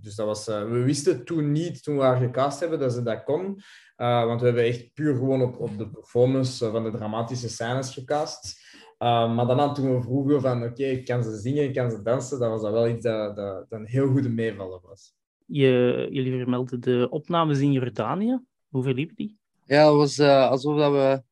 dus 0.00 0.14
dat 0.14 0.26
was, 0.26 0.46
we 0.46 0.82
wisten 0.84 1.24
toen 1.24 1.52
niet, 1.52 1.82
toen 1.82 1.96
we 1.96 2.02
haar 2.02 2.20
gecast 2.20 2.60
hebben, 2.60 2.78
dat 2.78 2.92
ze 2.92 3.02
dat 3.02 3.24
kon. 3.24 3.60
want 3.96 4.40
we 4.40 4.46
hebben 4.46 4.64
echt 4.64 4.92
puur 4.94 5.14
gewoon 5.14 5.42
op, 5.42 5.60
op 5.60 5.78
de 5.78 5.90
performance 5.90 6.70
van 6.70 6.84
de 6.84 6.90
dramatische 6.90 7.48
scènes 7.48 7.92
gecast. 7.92 8.62
Maar 8.98 9.46
dan 9.46 9.74
toen 9.74 9.94
we 9.94 10.02
vroegen 10.02 10.40
van, 10.40 10.62
oké, 10.62 10.70
okay, 10.70 11.02
kan 11.02 11.22
ze 11.22 11.36
zingen, 11.36 11.72
kan 11.72 11.90
ze 11.90 12.02
dansen, 12.02 12.38
dat 12.38 12.50
was 12.50 12.62
dat 12.62 12.72
wel 12.72 12.88
iets 12.88 13.02
dat, 13.02 13.36
dat, 13.36 13.70
dat 13.70 13.80
een 13.80 13.86
heel 13.86 14.06
goede 14.06 14.28
meevallen 14.28 14.80
was. 14.82 15.14
Je, 15.46 16.06
jullie 16.10 16.36
vermelden 16.36 16.80
de 16.80 17.06
opnames 17.10 17.58
in 17.58 17.72
Jordanië. 17.72 18.40
Hoe 18.68 18.82
verliepen 18.82 19.16
die? 19.16 19.38
Ja, 19.64 19.86
het 19.86 19.94
was 19.94 20.18
uh, 20.18 20.50
alsof 20.50 20.78
dat 20.78 20.92
we 20.92 21.22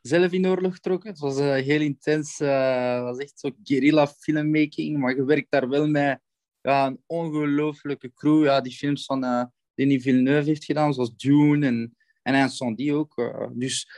zelf 0.00 0.32
in 0.32 0.46
oorlog 0.46 0.78
trokken. 0.78 1.10
Het 1.10 1.18
was 1.18 1.38
uh, 1.38 1.52
heel 1.52 1.80
intens. 1.80 2.40
Uh, 2.40 2.94
het 2.94 3.02
was 3.02 3.18
echt 3.18 3.38
zo 3.40 3.50
guerrilla 3.62 4.06
filmmaking. 4.06 4.98
Maar 4.98 5.16
je 5.16 5.24
werkt 5.24 5.50
daar 5.50 5.68
wel 5.68 5.88
met 5.88 6.20
ja, 6.60 6.86
een 6.86 7.02
ongelooflijke 7.06 8.12
crew. 8.14 8.44
Ja, 8.44 8.60
die 8.60 8.72
films 8.72 9.04
van 9.04 9.24
uh, 9.24 9.44
Denis 9.74 10.02
Villeneuve 10.02 10.48
heeft 10.48 10.64
gedaan, 10.64 10.94
zoals 10.94 11.16
Dune 11.16 11.66
en, 11.66 11.96
en 12.22 12.34
Incendie 12.34 12.94
ook. 12.94 13.14
dus 13.52 13.88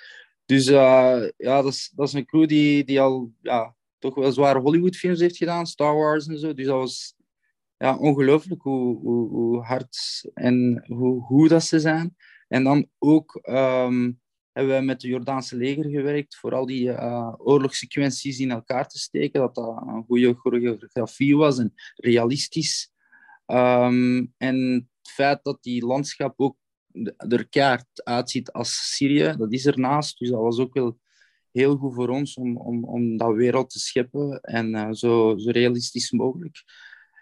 Dus 0.50 0.66
ja, 0.66 1.30
dat 1.36 1.66
is, 1.66 1.92
dat 1.94 2.08
is 2.08 2.14
een 2.14 2.26
crew 2.26 2.48
die, 2.48 2.84
die 2.84 3.00
al 3.00 3.32
ja, 3.42 3.76
toch 3.98 4.14
wel 4.14 4.32
zware 4.32 4.58
Hollywood-films 4.58 5.20
heeft 5.20 5.36
gedaan, 5.36 5.66
Star 5.66 5.94
Wars 5.94 6.26
en 6.26 6.38
zo. 6.38 6.54
Dus 6.54 6.66
dat 6.66 6.76
was 6.76 7.14
ja, 7.76 7.96
ongelooflijk 7.96 8.62
hoe, 8.62 8.98
hoe, 8.98 9.28
hoe 9.28 9.62
hard 9.62 10.24
en 10.34 10.84
hoe 10.86 11.22
goed 11.22 11.48
dat 11.48 11.62
ze 11.62 11.80
zijn. 11.80 12.16
En 12.48 12.64
dan 12.64 12.88
ook 12.98 13.38
ehm, 13.42 14.12
hebben 14.52 14.76
we 14.76 14.84
met 14.84 15.02
het 15.02 15.10
Jordaanse 15.10 15.56
leger 15.56 15.84
gewerkt 15.84 16.36
voor 16.36 16.54
al 16.54 16.66
die 16.66 16.84
uh, 16.84 17.34
oorlogssequenties 17.38 18.38
in 18.38 18.50
elkaar 18.50 18.88
te 18.88 18.98
steken. 18.98 19.40
Dat 19.40 19.54
dat 19.54 19.82
een 19.86 20.04
goede 20.06 20.34
choreografie 20.34 21.36
was 21.36 21.58
en 21.58 21.74
realistisch. 21.94 22.92
Ehm, 23.46 24.26
en 24.36 24.88
het 25.02 25.12
feit 25.12 25.40
dat 25.42 25.62
die 25.62 25.86
landschap 25.86 26.34
ook 26.36 26.56
er 27.16 27.48
kaart 27.48 28.04
uitziet 28.04 28.52
als 28.52 28.94
Syrië, 28.94 29.34
dat 29.38 29.52
is 29.52 29.66
ernaast. 29.66 30.18
Dus 30.18 30.28
dat 30.30 30.40
was 30.40 30.58
ook 30.58 30.74
wel 30.74 30.98
heel 31.52 31.76
goed 31.76 31.94
voor 31.94 32.08
ons 32.08 32.34
om, 32.34 32.56
om, 32.56 32.84
om 32.84 33.16
dat 33.16 33.34
wereld 33.34 33.70
te 33.70 33.78
scheppen 33.78 34.40
en 34.40 34.74
uh, 34.74 34.92
zo, 34.92 35.36
zo 35.38 35.50
realistisch 35.50 36.10
mogelijk. 36.10 36.62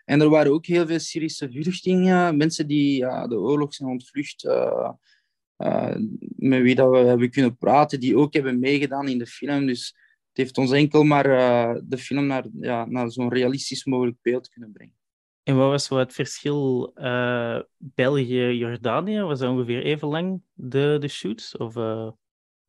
En 0.05 0.21
er 0.21 0.29
waren 0.29 0.53
ook 0.53 0.67
heel 0.67 0.87
veel 0.87 0.99
Syrische 0.99 1.51
vluchtelingen, 1.53 2.37
mensen 2.37 2.67
die 2.67 2.97
ja, 2.97 3.27
de 3.27 3.39
oorlog 3.39 3.75
zijn 3.75 3.89
ontvlucht, 3.89 4.45
uh, 4.45 4.91
uh, 5.59 5.97
met 6.37 6.63
wie 6.63 6.75
dat 6.75 6.91
we 6.91 6.97
hebben 6.97 7.31
kunnen 7.31 7.57
praten, 7.57 8.01
die 8.01 8.17
ook 8.17 8.35
hebben 8.35 8.59
meegedaan 8.59 9.09
in 9.09 9.19
de 9.19 9.27
film. 9.27 9.67
Dus 9.67 9.87
het 10.29 10.37
heeft 10.37 10.59
ons 10.59 10.71
enkel 10.71 11.05
maar 11.05 11.25
de 11.85 11.99
film 11.99 12.27
naar, 12.27 12.47
ja, 12.61 12.85
naar 12.85 13.11
zo'n 13.11 13.33
realistisch 13.33 13.85
mogelijk 13.85 14.17
beeld 14.23 14.49
kunnen 14.49 14.73
brengen. 14.73 14.98
En 15.49 15.57
wat 15.57 15.69
was 15.69 15.89
het 15.89 16.13
verschil 16.13 16.93
België-Jordanië? 17.77 19.21
Was 19.21 19.39
dat 19.39 19.51
ongeveer 19.51 19.83
even 19.83 20.09
lang, 20.09 20.43
de, 20.53 20.97
de 21.01 21.09
shoots? 21.09 21.57
Of, 21.57 21.77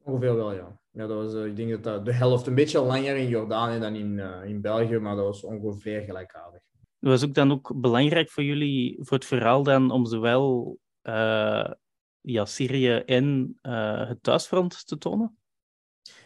Ongeveer 0.04 0.36
wel, 0.36 0.54
ja. 0.54 0.80
ja 0.92 1.08
dat 1.08 1.18
was, 1.24 1.46
ik 1.46 1.56
denk 1.56 1.70
dat, 1.70 1.84
dat 1.84 2.06
de 2.06 2.14
helft 2.14 2.48
een 2.48 2.56
beetje 2.56 2.82
langer 2.82 3.16
in 3.16 3.28
Jordanië 3.28 3.80
dan 3.80 3.96
in, 3.96 4.20
in 4.46 4.62
België, 4.62 4.98
maar 4.98 5.16
dat 5.16 5.26
was 5.26 5.44
ongeveer 5.44 6.02
gelijkaardig. 6.02 6.62
Was 7.00 7.26
ook 7.26 7.34
dan 7.34 7.52
ook 7.52 7.72
belangrijk 7.76 8.30
voor 8.30 8.44
jullie, 8.44 8.98
voor 9.00 9.18
het 9.18 9.28
verhaal 9.28 9.64
dan, 9.64 9.92
om 9.92 10.06
zowel 10.06 10.78
ja, 12.22 12.46
Syrië 12.46 12.96
en 12.96 13.58
het 14.08 14.24
thuisfront 14.24 14.88
te 14.88 14.98
tonen? 14.98 15.39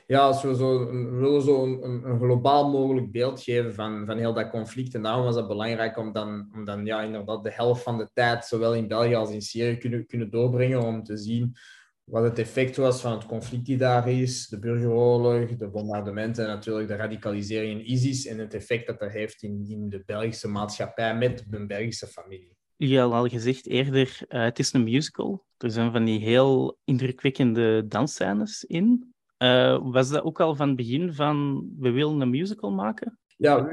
Ja, 0.08 0.20
als 0.20 0.44
we, 0.44 0.56
zo, 0.56 0.92
willen 1.12 1.42
zo 1.42 1.64
een, 1.64 2.20
globaal 2.20 2.70
mogelijk 2.70 3.12
beeld 3.12 3.42
geven 3.42 3.74
van, 3.74 4.06
van 4.06 4.18
heel 4.18 4.34
dat 4.34 4.50
conflict. 4.50 4.94
En 4.94 5.02
daarom 5.02 5.24
was 5.24 5.36
het 5.36 5.48
belangrijk 5.48 5.98
om 5.98 6.12
dan, 6.12 6.50
om 6.54 6.66
dan 6.66 6.86
ja, 6.86 7.02
inderdaad 7.02 7.44
de 7.44 7.52
helft 7.52 7.84
van 7.84 7.98
de 7.98 8.10
tijd, 8.14 8.46
zowel 8.46 8.76
in 8.76 8.88
België 8.88 9.16
als 9.16 9.32
in 9.32 9.42
Syrië, 9.42 9.78
kunnen, 9.78 10.06
kunnen 10.06 10.30
doorbrengen 10.30 10.82
om 10.82 11.04
te 11.04 11.18
zien 11.18 11.56
wat 12.04 12.24
het 12.24 12.40
effect 12.40 12.78
was 12.78 13.02
van 13.02 13.12
het 13.12 13.26
conflict 13.26 13.66
die 13.66 13.78
daar 13.78 14.10
is, 14.10 14.48
de 14.48 14.60
burgeroorlog, 14.60 15.56
de 15.56 15.70
bombardementen 15.70 16.44
en 16.44 16.50
natuurlijk 16.50 16.88
de 16.88 16.96
radicalisering 16.96 17.80
in 17.80 17.92
ISIS 17.92 18.26
en 18.26 18.40
het 18.40 18.54
effect 18.54 18.88
dat 18.88 19.00
dat 19.00 19.12
heeft 19.12 19.44
in, 19.44 19.66
in 19.68 19.90
de 19.90 20.04
Belgische 20.06 20.48
maatschappij 20.48 21.18
met 21.18 21.46
de 21.50 21.66
Belgische 21.66 22.08
familie. 22.08 22.56
Je 22.76 23.00
had 23.00 23.12
al 23.12 23.28
gezegd 23.28 23.68
eerder, 23.68 24.20
uh, 24.30 24.44
het 24.44 24.60
is 24.60 24.74
een 24.74 24.84
musical. 24.84 25.46
Er 25.58 25.72
zijn 25.72 25.92
van 25.92 26.06
die 26.06 26.20
heel 26.20 26.78
indrukwekkende 26.84 27.88
dansscènes 27.88 28.64
in. 28.64 29.13
Uh, 29.44 29.92
was 29.92 30.10
dat 30.10 30.24
ook 30.24 30.40
al 30.40 30.56
van 30.56 30.68
het 30.68 30.78
begin 30.78 31.14
van, 31.14 31.68
we 31.80 31.92
willen 31.92 32.22
een 32.22 32.30
musical 32.30 32.72
maken? 32.72 33.20
Ja, 33.38 33.70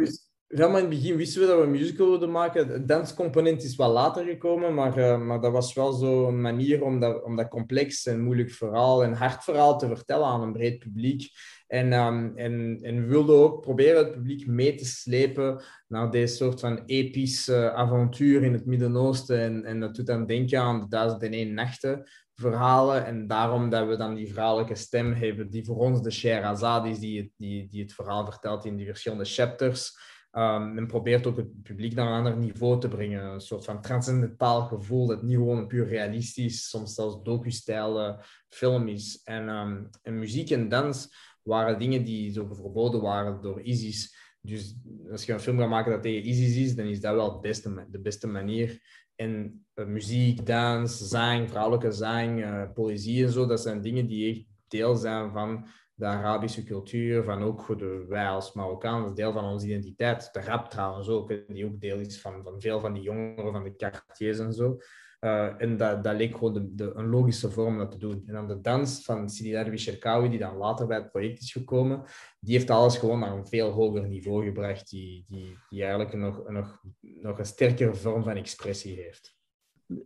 Helemaal 0.50 0.78
in 0.78 0.84
het 0.84 0.98
begin 0.98 1.16
wisten 1.16 1.40
we 1.40 1.46
dat 1.46 1.56
we 1.56 1.62
een 1.62 1.70
musical 1.70 2.08
wilden 2.08 2.30
maken. 2.30 2.68
Het 2.68 2.88
danscomponent 2.88 3.62
is 3.62 3.76
wel 3.76 3.92
later 3.92 4.24
gekomen, 4.24 4.74
maar, 4.74 4.98
uh, 4.98 5.18
maar 5.18 5.40
dat 5.40 5.52
was 5.52 5.74
wel 5.74 5.92
zo'n 5.92 6.40
manier 6.40 6.82
om 6.82 7.00
dat, 7.00 7.22
om 7.22 7.36
dat 7.36 7.48
complex 7.48 8.06
en 8.06 8.20
moeilijk 8.20 8.50
verhaal 8.50 9.02
en 9.02 9.12
hard 9.12 9.44
verhaal 9.44 9.78
te 9.78 9.86
vertellen 9.86 10.26
aan 10.26 10.42
een 10.42 10.52
breed 10.52 10.78
publiek. 10.78 11.30
En, 11.66 11.92
um, 11.92 12.36
en, 12.36 12.78
en 12.82 13.02
we 13.02 13.06
wilden 13.06 13.36
ook 13.36 13.60
proberen 13.60 14.04
het 14.04 14.12
publiek 14.12 14.46
mee 14.46 14.74
te 14.74 14.84
slepen 14.84 15.62
naar 15.88 16.10
deze 16.10 16.34
soort 16.34 16.60
van 16.60 16.82
epische 16.86 17.72
avontuur 17.72 18.42
in 18.42 18.52
het 18.52 18.66
Midden-Oosten. 18.66 19.40
En, 19.40 19.64
en 19.64 19.80
dat 19.80 19.94
doet 19.94 20.06
dan 20.06 20.26
denken 20.26 20.60
aan 20.60 20.80
de 20.80 20.88
Duizend 20.88 21.22
en 21.22 21.54
nachten 21.54 22.08
verhalen. 22.40 23.06
En 23.06 23.26
daarom 23.26 23.70
dat 23.70 23.88
we 23.88 23.96
dan 23.96 24.14
die 24.14 24.32
vrouwelijke 24.32 24.74
stem 24.74 25.12
hebben, 25.12 25.50
die 25.50 25.64
voor 25.64 25.76
ons 25.76 26.02
de 26.02 26.10
Sherazade 26.10 26.88
is, 26.88 26.98
die, 26.98 27.32
die, 27.36 27.68
die 27.68 27.82
het 27.82 27.92
verhaal 27.92 28.24
vertelt 28.24 28.64
in 28.64 28.76
die 28.76 28.86
verschillende 28.86 29.24
chapters. 29.24 29.98
Um, 30.32 30.78
en 30.78 30.86
probeert 30.86 31.26
ook 31.26 31.36
het 31.36 31.62
publiek 31.62 31.94
naar 31.94 32.06
een 32.06 32.16
ander 32.16 32.36
niveau 32.36 32.80
te 32.80 32.88
brengen. 32.88 33.24
Een 33.24 33.40
soort 33.40 33.64
van 33.64 33.80
transcendentaal 33.80 34.62
gevoel 34.62 35.06
dat 35.06 35.22
niet 35.22 35.36
gewoon 35.36 35.58
een 35.58 35.66
puur 35.66 35.86
realistisch, 35.86 36.68
soms 36.68 36.94
zelfs 36.94 37.22
docu-stijl 37.22 38.20
film 38.48 38.88
is. 38.88 39.20
En, 39.24 39.48
um, 39.48 39.90
en 40.02 40.18
muziek 40.18 40.50
en 40.50 40.68
dans 40.68 41.08
waren 41.42 41.78
dingen 41.78 42.04
die 42.04 42.32
zo 42.32 42.46
verboden 42.52 43.00
waren 43.00 43.42
door 43.42 43.60
ISIS. 43.60 44.16
Dus 44.40 44.76
als 45.10 45.24
je 45.24 45.32
een 45.32 45.40
film 45.40 45.58
gaat 45.58 45.68
maken 45.68 45.92
dat 45.92 46.02
tegen 46.02 46.28
ISIS 46.28 46.56
is, 46.56 46.74
dan 46.74 46.86
is 46.86 47.00
dat 47.00 47.14
wel 47.14 47.32
het 47.32 47.40
beste, 47.40 47.86
de 47.90 48.00
beste 48.00 48.26
manier. 48.26 48.80
En 49.14 49.64
muziek, 49.86 50.46
dans, 50.46 51.08
zang, 51.08 51.50
vrouwelijke 51.50 51.92
zang, 51.92 52.38
uh, 52.38 52.62
poëzie 52.74 53.24
en 53.24 53.32
zo, 53.32 53.46
dat 53.46 53.60
zijn 53.60 53.80
dingen 53.80 54.06
die 54.06 54.34
echt 54.34 54.46
deel 54.68 54.94
zijn 54.94 55.32
van 55.32 55.66
de 55.94 56.06
Arabische 56.06 56.64
cultuur, 56.64 57.24
van 57.24 57.42
ook 57.42 57.62
voor 57.62 57.78
de, 57.78 58.04
wij 58.08 58.28
als 58.28 58.52
Marokkaan, 58.52 59.14
deel 59.14 59.32
van 59.32 59.44
onze 59.44 59.66
identiteit. 59.66 60.28
De 60.32 60.40
rap 60.40 60.70
trouwens 60.70 61.08
ook, 61.08 61.32
die 61.48 61.64
ook 61.64 61.80
deel 61.80 61.98
is 61.98 62.20
van, 62.20 62.42
van 62.42 62.60
veel 62.60 62.80
van 62.80 62.92
die 62.92 63.02
jongeren, 63.02 63.52
van 63.52 63.64
de 63.64 63.76
quartiers 63.76 64.38
en 64.38 64.52
zo. 64.52 64.76
Uh, 65.20 65.62
en 65.62 65.76
dat, 65.76 66.04
dat 66.04 66.16
leek 66.16 66.32
gewoon 66.32 66.52
de, 66.52 66.74
de, 66.74 66.92
een 66.94 67.08
logische 67.08 67.50
vorm 67.50 67.78
dat 67.78 67.90
te 67.90 67.98
doen. 67.98 68.22
En 68.26 68.34
dan 68.34 68.48
de 68.48 68.60
dans 68.60 69.04
van 69.04 69.28
Sidi 69.28 69.52
Darwish 69.52 69.82
Sherkawi, 69.82 70.28
die 70.28 70.38
dan 70.38 70.56
later 70.56 70.86
bij 70.86 70.96
het 70.96 71.10
project 71.10 71.40
is 71.40 71.52
gekomen, 71.52 72.02
die 72.38 72.56
heeft 72.56 72.70
alles 72.70 72.96
gewoon 72.96 73.18
naar 73.18 73.32
een 73.32 73.46
veel 73.46 73.70
hoger 73.70 74.08
niveau 74.08 74.44
gebracht, 74.44 74.90
die, 74.90 75.24
die, 75.28 75.56
die 75.68 75.80
eigenlijk 75.80 76.14
nog, 76.14 76.48
nog, 76.48 76.82
nog 77.00 77.38
een 77.38 77.44
sterkere 77.44 77.94
vorm 77.94 78.22
van 78.22 78.36
expressie 78.36 78.96
heeft. 78.96 79.38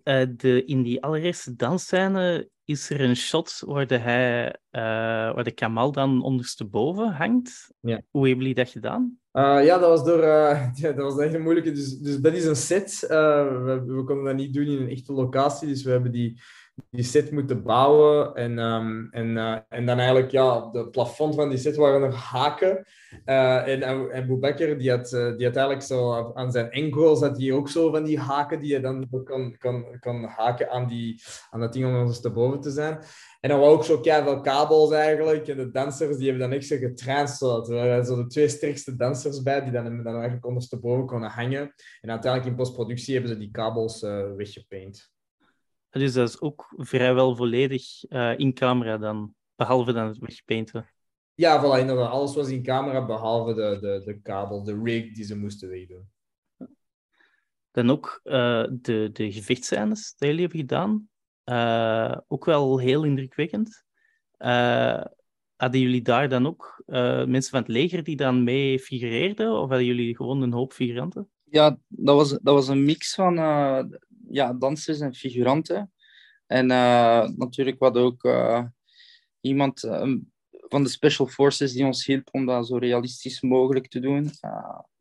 Uh, 0.04 0.26
de, 0.36 0.64
in 0.64 0.82
die 0.82 1.02
allereerste 1.02 1.56
dansscène 1.56 2.48
is 2.64 2.90
er 2.90 3.00
een 3.00 3.16
shot 3.16 3.62
waar 3.66 3.86
de, 3.86 3.98
hij, 3.98 4.46
uh, 4.46 4.80
waar 5.34 5.44
de 5.44 5.50
Kamal 5.50 5.92
dan 5.92 6.22
ondersteboven 6.22 7.12
hangt. 7.12 7.72
Ja. 7.80 8.00
Hoe 8.10 8.26
hebben 8.26 8.44
jullie 8.44 8.54
dat 8.54 8.68
gedaan? 8.68 9.18
Uh, 9.32 9.64
ja, 9.64 9.78
dat 9.78 9.88
was, 9.88 10.04
door, 10.04 10.18
uh, 10.18 10.68
ja, 10.74 10.92
dat 10.92 11.12
was 11.12 11.18
echt 11.18 11.34
een 11.34 11.42
moeilijke. 11.42 11.72
Dus, 11.72 11.98
dus 11.98 12.16
dat 12.16 12.32
is 12.32 12.44
een 12.44 12.56
set. 12.56 13.04
we, 13.08 13.82
we 13.86 14.04
konden 14.04 14.24
dat 14.24 14.36
niet 14.36 14.54
doen 14.54 14.66
in 14.66 14.82
een 14.82 14.88
echte 14.88 15.12
locatie. 15.12 15.68
Dus 15.68 15.82
we 15.82 15.90
hebben 15.90 16.12
die, 16.12 16.40
die 16.90 17.04
set 17.04 17.30
moeten 17.30 17.62
bouwen. 17.62 18.34
En, 18.34 18.58
um, 18.58 19.08
en, 19.10 19.36
en 19.68 19.86
dan 19.86 19.98
eigenlijk, 19.98 20.30
ja, 20.30 20.70
de 20.70 20.88
plafond 20.88 21.34
van 21.34 21.48
die 21.48 21.58
set 21.58 21.76
waren 21.76 22.02
er 22.02 22.14
haken. 22.14 22.86
en 23.24 24.10
en 24.10 24.26
Boubaker, 24.26 24.78
die 24.78 24.90
had, 24.90 25.10
die 25.10 25.46
had 25.46 25.56
eigenlijk 25.56 25.82
zo 25.82 26.32
aan 26.34 26.52
zijn 26.52 26.70
enkels, 26.70 27.20
had 27.20 27.38
hij 27.38 27.52
ook 27.52 27.68
zo 27.68 27.90
van 27.90 28.04
die 28.04 28.18
haken 28.18 28.60
die 28.60 28.72
je 28.72 28.80
dan 28.80 29.08
kan, 29.24 29.56
kan, 29.58 29.86
kan 30.00 30.24
haken 30.24 30.70
aan, 30.70 30.88
die, 30.88 31.22
aan 31.50 31.60
dat 31.60 31.72
ding 31.72 31.86
om 31.86 31.98
ondersteboven 31.98 32.60
te 32.60 32.70
zijn. 32.70 32.98
En 33.40 33.50
dan 33.50 33.58
waren 33.58 33.74
ook 33.74 33.84
zo 33.84 34.02
veel 34.02 34.40
kabels 34.40 34.90
eigenlijk. 34.90 35.48
En 35.48 35.56
de 35.56 35.70
dansers 35.70 36.16
die 36.16 36.30
hebben 36.30 36.50
dan 36.50 36.62
zo 36.62 36.76
getraind. 36.76 37.40
Er 37.40 37.74
waren 37.74 38.04
zo 38.04 38.16
de 38.16 38.26
twee 38.26 38.48
sterkste 38.48 38.96
dansers 38.96 39.42
bij 39.42 39.62
die 39.62 39.72
dan, 39.72 40.02
dan 40.02 40.14
eigenlijk 40.14 40.46
ondersteboven 40.46 41.06
konden 41.06 41.30
hangen. 41.30 41.74
En 42.00 42.10
uiteindelijk 42.10 42.50
in 42.50 42.56
postproductie 42.56 43.14
hebben 43.14 43.32
ze 43.32 43.38
die 43.38 43.50
kabels 43.50 44.02
uh, 44.02 44.32
weggepaint. 44.36 45.13
Dus 45.94 46.12
dat 46.12 46.28
is 46.28 46.40
ook 46.40 46.74
vrijwel 46.76 47.36
volledig 47.36 48.10
uh, 48.10 48.38
in 48.38 48.54
camera 48.54 48.98
dan, 48.98 49.34
behalve 49.56 49.92
dan 49.92 50.06
het 50.06 50.18
wegpainten. 50.18 50.90
Ja, 51.34 51.60
voilà, 51.60 51.80
inderdaad. 51.80 52.10
Alles 52.10 52.34
was 52.34 52.48
in 52.48 52.62
camera, 52.62 53.06
behalve 53.06 53.54
de, 53.54 53.78
de, 53.80 54.02
de 54.04 54.20
kabel, 54.20 54.64
de 54.64 54.80
rig 54.82 55.12
die 55.14 55.24
ze 55.24 55.36
moesten 55.36 55.68
wegdoen. 55.68 56.08
Dan 57.70 57.90
ook 57.90 58.20
uh, 58.24 58.64
de, 58.70 59.10
de 59.12 59.32
gevechtscènes 59.32 60.14
die 60.16 60.28
jullie 60.28 60.42
hebben 60.42 60.60
gedaan. 60.60 61.08
Uh, 61.44 62.16
ook 62.28 62.44
wel 62.44 62.78
heel 62.78 63.04
indrukwekkend. 63.04 63.84
Uh, 64.38 65.04
hadden 65.56 65.80
jullie 65.80 66.02
daar 66.02 66.28
dan 66.28 66.46
ook 66.46 66.82
uh, 66.86 67.24
mensen 67.24 67.50
van 67.50 67.60
het 67.60 67.68
leger 67.68 68.04
die 68.04 68.16
dan 68.16 68.44
mee 68.44 68.78
figureerden? 68.78 69.52
Of 69.52 69.68
hadden 69.68 69.84
jullie 69.86 70.16
gewoon 70.16 70.42
een 70.42 70.52
hoop 70.52 70.72
figuranten? 70.72 71.28
Ja, 71.44 71.78
dat 71.88 72.16
was, 72.16 72.30
dat 72.30 72.54
was 72.54 72.68
een 72.68 72.84
mix 72.84 73.14
van 73.14 73.38
ja, 74.30 74.52
dansers 74.52 75.00
en 75.00 75.14
figuranten. 75.14 75.92
En 76.46 76.66
natuurlijk 77.36 77.78
wat 77.78 77.96
ook 77.96 78.28
iemand 79.40 79.80
van 80.50 80.82
de 80.82 80.88
Special 80.88 81.26
Forces 81.26 81.72
die 81.72 81.84
ons 81.84 82.06
hielp 82.06 82.28
om 82.30 82.46
dat 82.46 82.66
zo 82.66 82.76
realistisch 82.76 83.40
mogelijk 83.40 83.88
te 83.88 84.00
doen. 84.00 84.30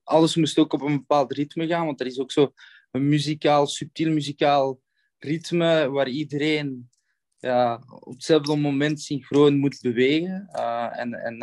alles 0.04 0.36
moest 0.36 0.58
ook 0.58 0.74
op 0.74 0.82
een 0.82 0.98
bepaald 0.98 1.32
ritme 1.32 1.68
gaan, 1.68 1.86
want 1.86 2.00
er 2.00 2.06
is 2.06 2.20
ook 2.20 2.32
zo 2.32 2.54
een 2.92 3.08
muzikaal, 3.08 3.68
subtiel 3.68 4.12
muzikaal 4.12 4.80
ritme 5.18 5.90
waar 5.90 6.08
iedereen 6.08 6.90
ja, 7.38 7.84
op 7.90 8.14
hetzelfde 8.14 8.56
moment 8.56 9.02
synchroon 9.02 9.58
moet 9.58 9.82
bewegen. 9.82 10.48
En 10.92 11.14
en 11.14 11.38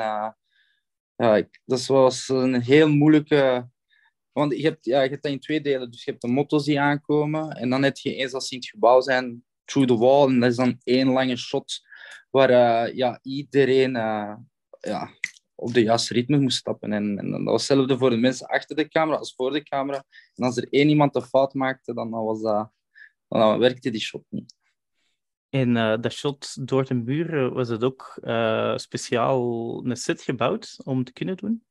dat 1.65 1.87
was 1.87 2.29
een 2.29 2.63
heel 2.63 2.89
moeilijke. 2.89 3.69
Want 4.33 4.57
je 4.57 4.63
hebt, 4.63 4.85
ja, 4.85 5.03
je 5.03 5.09
hebt 5.09 5.23
dat 5.23 5.33
in 5.33 5.41
twee 5.41 5.61
delen. 5.61 5.91
Dus 5.91 6.05
je 6.05 6.11
hebt 6.11 6.23
de 6.23 6.29
motto's 6.29 6.65
die 6.65 6.81
aankomen. 6.81 7.51
En 7.51 7.71
dan 7.71 7.83
heb 7.83 7.97
je 7.97 8.15
eens 8.15 8.33
als 8.33 8.49
ze 8.49 8.55
in 8.55 8.61
het 8.61 8.69
gebouw 8.69 9.01
zijn, 9.01 9.45
through 9.65 9.89
the 9.89 9.99
wall. 9.99 10.29
En 10.29 10.41
dat 10.41 10.51
is 10.51 10.57
dan 10.57 10.81
één 10.85 11.09
lange 11.09 11.37
shot 11.37 11.81
waar 12.31 12.51
ja, 12.95 13.19
iedereen 13.23 13.93
ja, 14.81 15.11
op 15.55 15.73
de 15.73 15.83
juiste 15.83 16.15
ritme 16.15 16.39
moest 16.39 16.59
stappen. 16.59 16.93
En, 16.93 17.19
en, 17.19 17.31
dat 17.31 17.43
was 17.43 17.69
hetzelfde 17.69 17.99
voor 17.99 18.11
de 18.11 18.17
mensen 18.17 18.47
achter 18.47 18.77
de 18.77 18.89
camera 18.89 19.17
als 19.17 19.35
voor 19.35 19.53
de 19.53 19.63
camera. 19.63 20.05
En 20.35 20.45
als 20.45 20.57
er 20.57 20.69
één 20.71 20.89
iemand 20.89 21.15
een 21.15 21.23
fout 21.23 21.55
maakte, 21.55 21.95
dan, 21.95 22.11
was 22.11 22.43
dat, 22.43 22.73
dan 23.29 23.59
werkte 23.59 23.91
die 23.91 24.01
shot 24.01 24.25
niet. 24.29 24.59
En 25.49 25.77
uh, 25.77 25.97
dat 26.01 26.13
shot 26.13 26.67
door 26.69 26.85
de 26.85 26.95
muur, 26.95 27.53
was 27.53 27.69
het 27.69 27.85
ook 27.85 28.19
speciaal 28.77 29.85
een 29.85 29.97
set 29.97 30.23
gebouwd 30.23 30.77
om 30.85 31.05
te 31.05 31.13
kunnen 31.13 31.37
doen? 31.37 31.65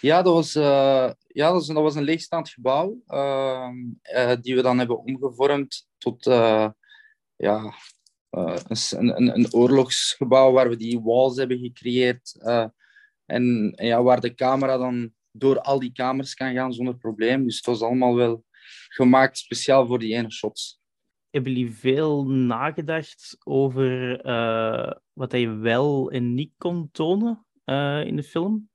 Ja, 0.00 0.22
dat 0.22 0.34
was, 0.34 0.56
uh, 0.56 1.10
ja, 1.26 1.52
dat 1.52 1.66
was, 1.66 1.68
was 1.68 1.94
een 1.94 2.02
leegstaand 2.02 2.48
gebouw 2.48 3.02
ehm, 3.06 3.76
die 4.40 4.54
we 4.54 4.62
dan 4.62 4.78
hebben 4.78 4.98
omgevormd 4.98 5.88
tot 5.98 6.24
ja, 7.36 7.74
een, 8.30 9.16
een, 9.16 9.34
een, 9.34 9.52
oorlogsgebouw 9.52 10.52
waar 10.52 10.68
we 10.68 10.76
die 10.76 11.00
walls 11.00 11.36
hebben 11.36 11.58
gecreëerd. 11.58 12.38
en, 13.26 13.72
ja, 13.76 14.02
waar 14.02 14.20
de 14.20 14.34
camera 14.34 14.76
dan 14.76 15.12
door 15.30 15.60
al 15.60 15.78
die 15.78 15.92
kamers 15.92 16.34
kan 16.34 16.54
gaan 16.54 16.72
zonder 16.72 16.96
probleem. 16.96 17.44
Dus 17.44 17.56
het 17.56 17.66
was 17.66 17.82
allemaal 17.82 18.14
wel 18.14 18.44
gemaakt 18.88 19.38
speciaal 19.38 19.86
voor 19.86 19.98
die 19.98 20.14
ene 20.14 20.30
shots 20.30 20.78
hebben 21.30 21.52
jullie 21.52 21.72
veel 21.72 22.26
nagedacht 22.26 23.36
over 23.44 24.26
uh, 24.26 24.92
wat 25.12 25.32
hij 25.32 25.56
wel 25.58 26.10
en 26.10 26.34
niet 26.34 26.52
kon 26.58 26.88
tonen 26.92 27.46
uh, 27.64 28.04
in 28.04 28.16
de 28.16 28.22
film? 28.22 28.70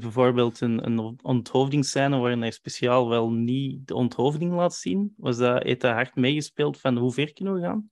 Bijvoorbeeld 0.00 0.60
een, 0.60 0.86
een 0.86 1.18
onthoofdingsscène 1.22 2.18
waarin 2.18 2.40
hij 2.40 2.50
speciaal 2.50 3.08
wel 3.08 3.30
niet 3.30 3.86
de 3.86 3.94
onthoofding 3.94 4.52
laat 4.52 4.74
zien. 4.74 5.14
Was 5.16 5.36
dat, 5.36 5.62
heeft 5.62 5.82
hard 5.82 6.14
meegespeeld 6.14 6.80
van 6.80 6.96
hoe 6.96 7.12
ver 7.12 7.32
kunnen 7.32 7.54
we 7.54 7.60
gaan? 7.60 7.90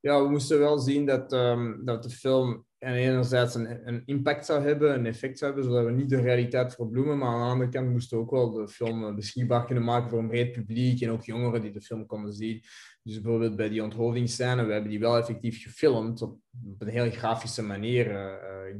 Ja, 0.00 0.22
we 0.22 0.28
moesten 0.28 0.58
wel 0.58 0.78
zien 0.78 1.06
dat, 1.06 1.32
um, 1.32 1.84
dat 1.84 2.02
de 2.02 2.10
film 2.10 2.64
en 2.84 2.94
enerzijds 2.94 3.54
een, 3.54 3.88
een, 3.88 4.02
impact 4.04 4.46
zou 4.46 4.62
hebben, 4.62 4.94
een 4.94 5.06
effect 5.06 5.38
zou 5.38 5.52
hebben, 5.52 5.70
zodat 5.70 5.86
we 5.86 5.92
niet 5.92 6.08
de 6.08 6.20
realiteit 6.20 6.74
verbloemen. 6.74 7.18
Maar 7.18 7.28
aan 7.28 7.40
de 7.40 7.52
andere 7.52 7.70
kant 7.70 7.90
moesten 7.90 8.16
we 8.16 8.22
ook 8.22 8.30
wel 8.30 8.50
de 8.50 8.68
film 8.68 9.04
eh, 9.04 9.14
beschikbaar 9.14 9.64
kunnen 9.64 9.84
maken 9.84 10.10
voor 10.10 10.18
een 10.18 10.28
breed 10.28 10.52
publiek 10.52 11.00
en 11.00 11.10
ook 11.10 11.24
jongeren 11.24 11.60
die 11.60 11.70
de 11.70 11.80
film 11.80 12.06
konden 12.06 12.32
zien. 12.32 12.62
Dus 13.02 13.20
bijvoorbeeld 13.20 13.56
bij 13.56 13.68
die 13.68 13.82
onthoofdingsscène, 13.82 14.64
we 14.64 14.72
hebben 14.72 14.90
die 14.90 15.00
wel 15.00 15.16
effectief 15.16 15.62
gefilmd 15.62 16.22
op, 16.22 16.38
een 16.78 16.88
heel 16.88 17.10
grafische 17.10 17.62
manier, 17.62 18.10
uh, 18.10 18.32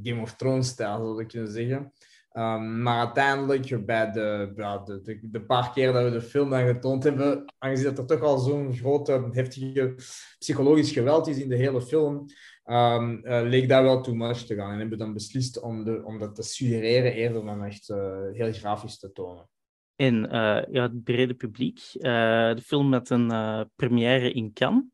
Game 0.02 0.20
of 0.20 0.34
Thrones-stijl 0.36 0.96
zou 0.96 1.20
ik 1.20 1.28
kunnen 1.28 1.50
zeggen. 1.50 1.92
Um, 2.36 2.82
maar 2.82 2.98
uiteindelijk, 2.98 3.86
bij 3.86 4.10
de, 4.10 4.52
de, 4.84 5.00
de, 5.02 5.18
de, 5.22 5.44
paar 5.44 5.72
keer 5.72 5.92
dat 5.92 6.04
we 6.04 6.10
de 6.10 6.20
film 6.20 6.50
dan 6.50 6.66
getoond 6.66 7.04
hebben, 7.04 7.44
aangezien 7.58 7.94
dat 7.94 7.98
er 7.98 8.06
toch 8.06 8.28
al 8.28 8.38
zo'n 8.38 8.74
grote, 8.74 9.28
heftige 9.30 9.94
psychologisch 10.38 10.92
geweld 10.92 11.26
is 11.26 11.38
in 11.38 11.48
de 11.48 11.56
hele 11.56 11.82
film, 11.82 12.26
um, 12.64 13.20
uh, 13.24 13.40
leek 13.42 13.68
dat 13.68 13.82
wel 13.82 14.00
too 14.00 14.14
much 14.14 14.38
te 14.38 14.54
gaan. 14.54 14.72
En 14.72 14.78
hebben 14.78 14.98
we 14.98 15.04
dan 15.04 15.12
beslist 15.12 15.60
om, 15.60 15.84
de, 15.84 16.02
om 16.04 16.18
dat 16.18 16.34
te 16.34 16.42
suggereren 16.42 17.12
eerder 17.12 17.44
dan 17.44 17.64
echt 17.64 17.88
uh, 17.88 18.30
heel 18.32 18.52
grafisch 18.52 18.98
te 18.98 19.12
tonen. 19.12 19.48
En 19.96 20.24
uh, 20.24 20.62
ja, 20.70 20.82
het 20.82 21.04
brede 21.04 21.34
publiek. 21.34 21.80
de 21.92 22.62
film 22.64 22.88
met 22.88 23.10
een 23.10 23.28
première 23.76 24.32
in 24.32 24.52
Cannes. 24.52 24.84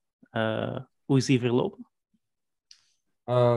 hoe 1.05 1.17
is 1.17 1.27
die 1.27 1.41
verlopen? 1.41 1.90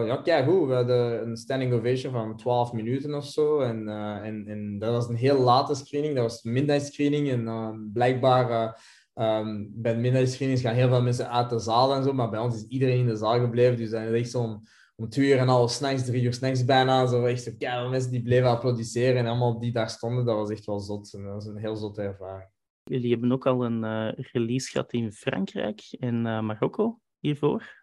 Ja, 0.06 0.22
kijk 0.24 0.46
goed. 0.46 0.68
We 0.68 0.74
hadden 0.74 1.28
een 1.28 1.38
standing 1.38 1.74
ovation 1.74 2.14
van 2.14 2.38
12 2.38 2.74
minuten 2.74 3.14
of 3.14 3.26
zo. 3.26 3.60
En, 3.60 3.88
en, 4.24 4.48
en 4.48 4.80
dat 4.80 4.92
was 4.92 5.08
een 5.08 5.16
heel 5.16 5.40
late 5.40 5.76
screening. 5.76 6.16
Dat 6.16 6.24
was 6.24 6.44
midnight 6.44 6.86
screening. 6.86 7.30
En 7.30 7.90
blijkbaar 7.94 8.78
Um, 9.16 9.72
bij 9.74 9.98
midnight 9.98 10.32
screenings 10.32 10.62
gaan 10.62 10.74
heel 10.74 10.88
veel 10.88 11.02
mensen 11.02 11.30
uit 11.30 11.50
de 11.50 11.60
zaal 11.60 11.96
en 11.96 12.04
zo, 12.04 12.14
maar 12.14 12.30
bij 12.30 12.40
ons 12.40 12.56
is 12.56 12.68
iedereen 12.68 13.00
in 13.00 13.06
de 13.06 13.16
zaal 13.16 13.40
gebleven. 13.40 13.78
Dus 13.78 13.90
dan 13.90 14.02
echt 14.02 14.30
zo'n 14.30 14.68
om 14.96 15.10
twee 15.10 15.30
uur 15.30 15.38
en 15.38 15.48
half 15.48 15.72
s'nachts, 15.72 16.06
drie 16.06 16.24
uur 16.24 16.34
s'nachts 16.34 16.66
bijna. 16.66 17.06
Zo 17.06 17.26
echt 17.26 17.44
zo 17.44 17.52
keihard 17.58 17.90
mensen 17.90 18.12
die 18.12 18.22
bleven 18.22 18.50
applaudisseren 18.50 19.18
en 19.18 19.26
allemaal 19.26 19.60
die 19.60 19.72
daar 19.72 19.90
stonden. 19.90 20.26
Dat 20.26 20.36
was 20.36 20.50
echt 20.50 20.66
wel 20.66 20.80
zot. 20.80 21.14
En 21.14 21.24
dat 21.24 21.34
was 21.34 21.46
een 21.46 21.58
heel 21.58 21.76
zotte 21.76 22.02
ervaring. 22.02 22.50
Jullie 22.84 23.12
hebben 23.12 23.32
ook 23.32 23.48
al 23.48 23.66
een 23.66 23.84
uh, 23.84 24.26
release 24.32 24.70
gehad 24.70 24.94
in 24.94 25.12
Frankrijk 25.12 25.82
en 26.00 26.16
uh, 26.16 26.42
Marokko 26.42 27.00
hiervoor. 27.20 27.82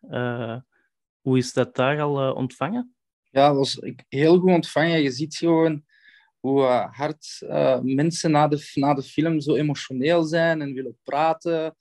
Hoe 1.21 1.39
is 1.39 1.53
dat 1.53 1.75
daar 1.75 2.01
al 2.01 2.33
ontvangen? 2.33 2.95
Ja, 3.31 3.49
dat 3.49 3.57
was 3.57 3.81
heel 4.09 4.39
goed 4.39 4.51
ontvangen. 4.51 5.03
Je 5.03 5.11
ziet 5.11 5.37
gewoon 5.37 5.85
hoe 6.41 6.61
uh, 6.61 6.87
hard 6.91 7.39
uh, 7.43 7.81
mensen 7.81 8.31
na 8.31 8.49
de, 8.49 8.71
na 8.75 8.95
de 8.95 9.03
film 9.03 9.41
zo 9.41 9.55
emotioneel 9.55 10.25
zijn 10.25 10.61
en 10.61 10.73
willen 10.73 10.99
praten. 11.03 11.77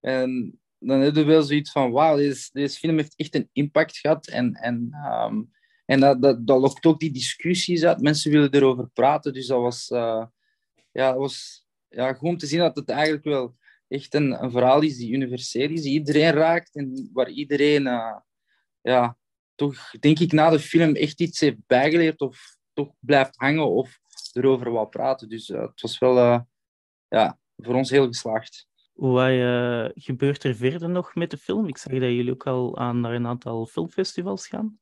En 0.00 0.60
dan 0.78 1.00
hebben 1.00 1.26
we 1.26 1.32
wel 1.32 1.42
zoiets 1.42 1.72
van, 1.72 1.90
wauw, 1.90 2.16
deze, 2.16 2.48
deze 2.52 2.78
film 2.78 2.96
heeft 2.96 3.16
echt 3.16 3.34
een 3.34 3.48
impact 3.52 3.96
gehad. 3.96 4.26
En, 4.26 4.54
en, 4.54 4.96
um, 5.12 5.50
en 5.84 6.00
dat, 6.00 6.22
dat, 6.22 6.46
dat 6.46 6.60
lokt 6.60 6.86
ook 6.86 7.00
die 7.00 7.12
discussies 7.12 7.84
uit. 7.84 8.00
Mensen 8.00 8.30
willen 8.30 8.52
erover 8.52 8.88
praten. 8.88 9.32
Dus 9.32 9.46
dat 9.46 9.60
was, 9.60 9.90
uh, 9.90 10.24
ja, 10.92 11.16
was 11.16 11.66
ja, 11.88 12.12
goed 12.12 12.28
om 12.28 12.36
te 12.36 12.46
zien 12.46 12.58
dat 12.58 12.76
het 12.76 12.88
eigenlijk 12.88 13.24
wel 13.24 13.56
echt 13.88 14.14
een, 14.14 14.42
een 14.42 14.50
verhaal 14.50 14.82
is 14.82 14.96
die 14.96 15.12
universeel 15.12 15.70
is, 15.70 15.82
die 15.82 15.92
iedereen 15.92 16.32
raakt 16.32 16.74
en 16.74 17.10
waar 17.12 17.30
iedereen, 17.30 17.86
ja, 18.80 19.16
toch 19.54 19.90
denk 19.90 20.18
ik 20.18 20.32
na 20.32 20.50
de 20.50 20.58
film 20.58 20.94
echt 20.94 21.20
iets 21.20 21.40
heeft 21.40 21.66
bijgeleerd 21.66 22.20
of 22.20 22.56
toch 22.72 22.92
blijft 22.98 23.36
hangen 23.36 23.68
of 23.68 23.98
erover 24.32 24.70
wat 24.70 24.90
praten. 24.90 25.28
Dus 25.28 25.48
uh, 25.48 25.60
het 25.60 25.80
was 25.80 25.98
wel 25.98 26.16
uh, 26.16 26.40
ja, 27.08 27.38
voor 27.56 27.74
ons 27.74 27.90
heel 27.90 28.06
geslaagd. 28.06 28.68
Wat 28.92 29.30
uh, 29.30 29.88
gebeurt 29.94 30.44
er 30.44 30.54
verder 30.54 30.90
nog 30.90 31.14
met 31.14 31.30
de 31.30 31.38
film? 31.38 31.68
Ik 31.68 31.78
zag 31.78 31.92
dat 31.92 32.02
jullie 32.02 32.32
ook 32.32 32.46
al 32.46 32.78
aan 32.78 33.00
naar 33.00 33.12
een 33.12 33.26
aantal 33.26 33.66
filmfestivals 33.66 34.48
gaan. 34.48 34.78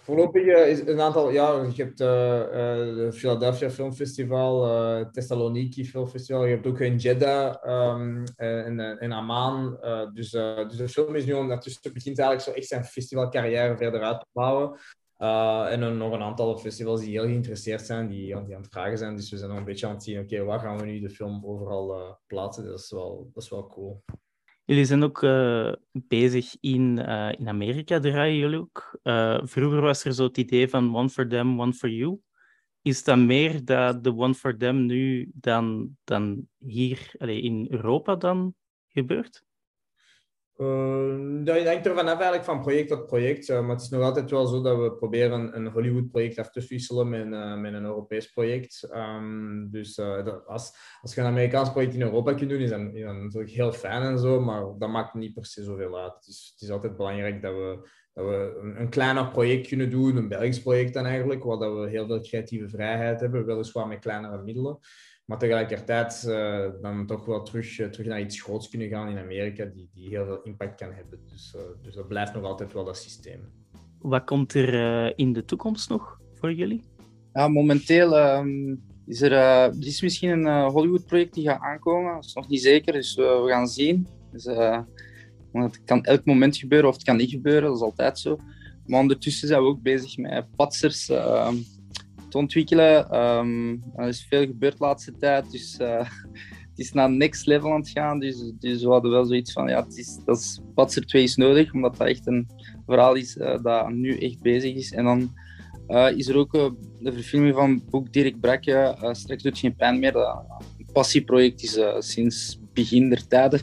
Voorlopig 0.00 0.44
is 0.44 0.86
een 0.86 1.00
aantal, 1.00 1.30
ja, 1.30 1.62
je 1.74 1.82
hebt 1.82 1.98
de 1.98 3.10
Philadelphia 3.12 3.70
Film 3.70 3.92
Festival, 3.92 5.10
Thessaloniki 5.10 5.84
Film 5.84 6.06
Festival, 6.06 6.44
je 6.44 6.54
hebt 6.54 6.66
ook 6.66 6.80
in 6.80 6.96
Jeddah 6.96 7.54
um, 7.96 8.24
in, 8.36 8.80
in 9.00 9.12
Amman. 9.12 9.78
dus, 10.12 10.30
dus 10.30 10.76
de 10.76 10.88
film 10.88 11.14
is 11.14 11.24
nu 11.24 11.32
ondertussen 11.32 11.92
begint 11.92 12.18
eigenlijk 12.18 12.48
zo 12.48 12.54
echt 12.56 12.68
zijn 12.68 12.84
festivalcarrière 12.84 13.76
verder 13.76 14.00
uit 14.00 14.20
te 14.20 14.26
bouwen. 14.32 14.78
En 15.70 15.80
dan 15.80 15.96
nog 15.96 16.12
een 16.12 16.22
aantal 16.22 16.58
festivals 16.58 17.00
die 17.00 17.10
heel 17.10 17.26
geïnteresseerd 17.26 17.86
zijn, 17.86 18.08
die, 18.08 18.44
die 18.44 18.54
aan 18.54 18.62
het 18.62 18.72
vragen 18.72 18.98
zijn. 18.98 19.16
Dus 19.16 19.30
we 19.30 19.36
zijn 19.36 19.50
nog 19.50 19.58
een 19.58 19.64
beetje 19.64 19.86
aan 19.86 19.94
het 19.94 20.02
zien, 20.02 20.20
oké, 20.20 20.44
waar 20.44 20.60
gaan 20.60 20.78
we 20.78 20.84
nu 20.84 21.00
de 21.00 21.10
film 21.10 21.46
overal 21.46 22.18
plaatsen? 22.26 22.64
Dat 22.64 22.78
is, 22.78 22.90
wel, 22.90 23.30
dat 23.32 23.42
is 23.42 23.48
wel 23.48 23.66
cool. 23.66 24.02
Jullie 24.64 24.84
zijn 24.84 25.02
ook 25.02 25.22
uh, 25.22 25.72
bezig 25.92 26.56
in, 26.60 26.98
in 27.38 27.48
Amerika, 27.48 28.00
draaien 28.00 28.36
jullie 28.36 28.58
ook. 28.58 28.98
vroeger 29.48 29.80
was 29.80 30.04
er 30.04 30.12
zo 30.12 30.24
het 30.24 30.38
idee 30.38 30.68
van 30.68 30.96
one 30.96 31.08
for 31.08 31.28
them, 31.28 31.60
one 31.60 31.72
for 31.72 31.88
you. 31.88 32.20
Is 32.82 33.04
dat 33.04 33.18
meer 33.18 33.64
dat 33.64 34.04
de 34.04 34.16
one 34.16 34.34
for 34.34 34.56
them 34.56 34.86
nu 34.86 35.30
dan, 35.34 35.96
dan 36.04 36.48
hier 36.58 37.14
allez, 37.18 37.42
in 37.42 37.66
Europa 37.70 38.16
dan 38.16 38.54
gebeurt? 38.88 39.44
Uh, 40.56 41.44
dat 41.44 41.66
hangt 41.66 41.86
er 41.86 41.94
vanaf 41.94 42.14
eigenlijk 42.14 42.44
van 42.44 42.60
project 42.60 42.88
tot 42.88 43.06
project. 43.06 43.48
Uh, 43.48 43.60
maar 43.60 43.70
het 43.70 43.80
is 43.80 43.88
nog 43.88 44.02
altijd 44.02 44.30
wel 44.30 44.46
zo 44.46 44.62
dat 44.62 44.78
we 44.78 44.92
proberen 44.92 45.56
een 45.56 45.66
Hollywood-project 45.66 46.38
af 46.38 46.50
te 46.50 46.66
wisselen 46.68 47.08
met, 47.08 47.26
uh, 47.26 47.56
met 47.56 47.72
een 47.72 47.84
Europees 47.84 48.26
project. 48.26 48.88
Um, 48.94 49.70
dus 49.70 49.98
als, 50.46 50.72
als 51.00 51.14
je 51.14 51.20
een 51.20 51.26
Amerikaans 51.26 51.70
project 51.70 51.94
in 51.94 52.02
Europa 52.02 52.34
kunt 52.34 52.50
doen, 52.50 52.60
is 52.60 52.70
dat, 52.70 52.80
natuurlijk 52.80 53.52
heel 53.52 53.72
fijn 53.72 54.02
en 54.02 54.18
zo. 54.18 54.40
Maar 54.40 54.64
dat 54.78 54.88
maakt 54.88 55.14
niet 55.14 55.34
per 55.34 55.46
se 55.46 55.62
zoveel 55.62 55.98
uit. 55.98 56.26
Is, 56.26 56.50
het 56.52 56.62
is 56.62 56.70
altijd 56.70 56.96
belangrijk 56.96 57.42
dat 57.42 57.54
we, 57.54 57.88
dat 58.12 58.24
we 58.24 58.58
een, 58.62 58.80
een, 58.80 58.88
kleiner 58.88 59.28
project 59.28 59.68
kunnen 59.68 59.90
doen, 59.90 60.16
een 60.16 60.28
Belgisch 60.28 60.62
project 60.62 60.94
dan 60.94 61.06
eigenlijk, 61.06 61.44
waar 61.44 61.58
dat 61.58 61.74
we 61.74 61.88
heel 61.88 62.06
veel 62.06 62.20
creatieve 62.20 62.68
vrijheid 62.68 63.20
hebben, 63.20 63.46
weliswaar 63.46 63.86
met 63.86 63.98
kleinere 63.98 64.42
middelen. 64.42 64.78
Maar 65.24 65.38
tegelijkertijd 65.38 66.24
uh, 66.28 66.68
dan 66.82 67.06
toch 67.06 67.24
wel 67.24 67.42
terug, 67.42 67.78
uh, 67.78 67.86
terug 67.86 68.06
naar 68.06 68.20
iets 68.20 68.42
groots 68.42 68.68
kunnen 68.68 68.88
gaan 68.88 69.08
in 69.08 69.18
Amerika, 69.18 69.64
die, 69.64 69.90
die 69.94 70.08
heel 70.08 70.24
veel 70.24 70.42
impact 70.42 70.74
kan 70.74 70.92
hebben. 70.92 71.20
Dus, 71.28 71.54
uh, 71.56 71.62
dus 71.82 71.94
dat 71.94 72.08
blijft 72.08 72.34
nog 72.34 72.44
altijd 72.44 72.72
wel 72.72 72.84
dat 72.84 72.96
systeem. 72.96 73.40
Wat 73.98 74.24
komt 74.24 74.54
er 74.54 75.18
in 75.18 75.32
de 75.32 75.44
toekomst 75.44 75.88
nog 75.88 76.20
voor 76.34 76.52
jullie? 76.52 76.82
Ja, 77.32 77.48
momenteel 77.48 78.18
um, 78.18 78.82
is 79.06 79.22
er, 79.22 79.32
er 79.32 79.86
is 79.86 80.02
misschien 80.02 80.30
een 80.30 80.70
Hollywood-project 80.70 81.34
die 81.34 81.48
gaat 81.48 81.60
aankomen. 81.60 82.14
Dat 82.14 82.24
is 82.24 82.34
nog 82.34 82.48
niet 82.48 82.62
zeker, 82.62 82.92
dus 82.92 83.14
we 83.14 83.44
gaan 83.46 83.68
zien. 83.68 84.06
Dus, 84.32 84.44
het 85.52 85.84
kan 85.84 86.04
elk 86.04 86.24
moment 86.24 86.56
gebeuren 86.56 86.88
of 86.88 86.94
het 86.94 87.04
kan 87.04 87.16
niet 87.16 87.30
gebeuren, 87.30 87.62
dat 87.62 87.76
is 87.76 87.82
altijd 87.82 88.18
zo. 88.18 88.38
Maar 88.86 89.00
ondertussen 89.00 89.48
zijn 89.48 89.62
we 89.62 89.68
ook 89.68 89.82
bezig 89.82 90.16
met 90.16 90.56
patsers 90.56 91.08
ehm, 91.08 91.56
ontwikkelen. 92.34 93.18
Um, 93.18 93.82
er 93.96 94.08
is 94.08 94.26
veel 94.28 94.46
gebeurd 94.46 94.78
de 94.78 94.84
laatste 94.84 95.16
tijd, 95.16 95.50
dus 95.50 95.78
uh, 95.80 95.98
het 96.72 96.78
is 96.78 96.92
naar 96.92 97.10
next 97.10 97.46
level 97.46 97.72
aan 97.72 97.80
het 97.80 97.88
gaan. 97.88 98.18
Dus, 98.18 98.52
dus 98.58 98.82
we 98.82 98.88
hadden 98.88 99.10
wel 99.10 99.24
zoiets 99.24 99.52
van, 99.52 99.68
ja, 99.68 99.82
het 99.82 99.98
is, 99.98 100.18
dat 100.24 100.38
is, 100.38 100.60
Patser 100.74 101.06
2 101.06 101.22
is 101.22 101.36
nodig, 101.36 101.72
omdat 101.72 101.96
dat 101.96 102.08
echt 102.08 102.26
een 102.26 102.48
verhaal 102.86 103.14
is 103.14 103.36
uh, 103.36 103.62
dat 103.62 103.90
nu 103.90 104.18
echt 104.18 104.40
bezig 104.40 104.74
is. 104.74 104.92
En 104.92 105.04
dan 105.04 105.32
uh, 105.88 106.16
is 106.16 106.28
er 106.28 106.36
ook 106.36 106.52
de 107.00 107.12
verfilming 107.12 107.54
van 107.54 107.70
het 107.70 107.90
boek 107.90 108.12
Dirk 108.12 108.40
Brakke, 108.40 108.96
Straks 109.12 109.42
doet 109.42 109.58
geen 109.58 109.74
pijn 109.74 109.98
meer. 109.98 110.12
Dat 110.12 110.44
een 110.78 110.92
passieproject 110.92 111.62
is 111.62 111.78
sinds 111.98 112.60
begin 112.72 113.08
der 113.08 113.26
tijden 113.26 113.60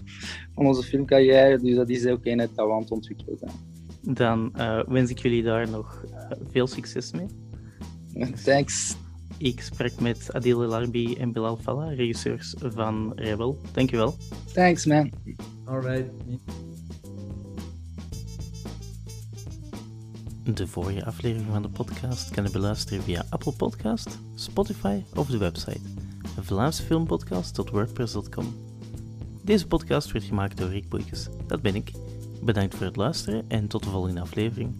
van 0.55 0.65
onze 0.65 0.83
filmcarrière. 0.83 1.59
Dus 1.59 1.75
dat 1.75 1.89
is 1.89 2.05
ook 2.05 2.25
een 2.25 2.37
dat 2.37 2.51
we 2.55 2.71
aan 2.71 2.79
het 2.79 2.91
ontwikkelen 2.91 3.37
zijn. 3.37 3.51
Dan 4.15 4.53
wens 4.87 5.09
ik 5.09 5.19
jullie 5.19 5.43
daar 5.43 5.69
nog 5.69 6.05
veel 6.51 6.67
succes 6.67 7.11
mee. 7.11 7.48
Thanks. 8.45 8.95
Ik 9.37 9.61
spreek 9.61 9.99
met 9.99 10.33
Adil 10.33 10.63
El 10.63 10.75
Arbi 10.75 11.15
en 11.15 11.31
Bilal 11.31 11.57
Falla, 11.57 11.87
regisseurs 11.87 12.55
van 12.59 13.13
Rebel. 13.15 13.59
Dankjewel. 13.71 14.17
Thanks, 14.53 14.85
man. 14.85 15.11
Alright. 15.65 16.11
De 20.43 20.67
vorige 20.67 21.05
aflevering 21.05 21.51
van 21.51 21.61
de 21.61 21.69
podcast 21.69 22.29
kan 22.29 22.43
je 22.43 22.51
beluisteren 22.51 23.03
via 23.03 23.25
Apple 23.29 23.51
Podcast, 23.51 24.19
Spotify 24.35 25.01
of 25.15 25.27
de 25.27 25.37
website 25.37 25.81
vlaamsefilmpodcast.wordpress.com. 26.41 28.45
Deze 29.43 29.67
podcast 29.67 30.11
werd 30.11 30.25
gemaakt 30.25 30.57
door 30.57 30.69
Rick 30.69 30.89
Boeikes. 30.89 31.27
Dat 31.47 31.61
ben 31.61 31.75
ik. 31.75 31.91
Bedankt 32.41 32.75
voor 32.75 32.85
het 32.85 32.95
luisteren 32.95 33.45
en 33.47 33.67
tot 33.67 33.83
de 33.83 33.89
volgende 33.89 34.21
aflevering. 34.21 34.75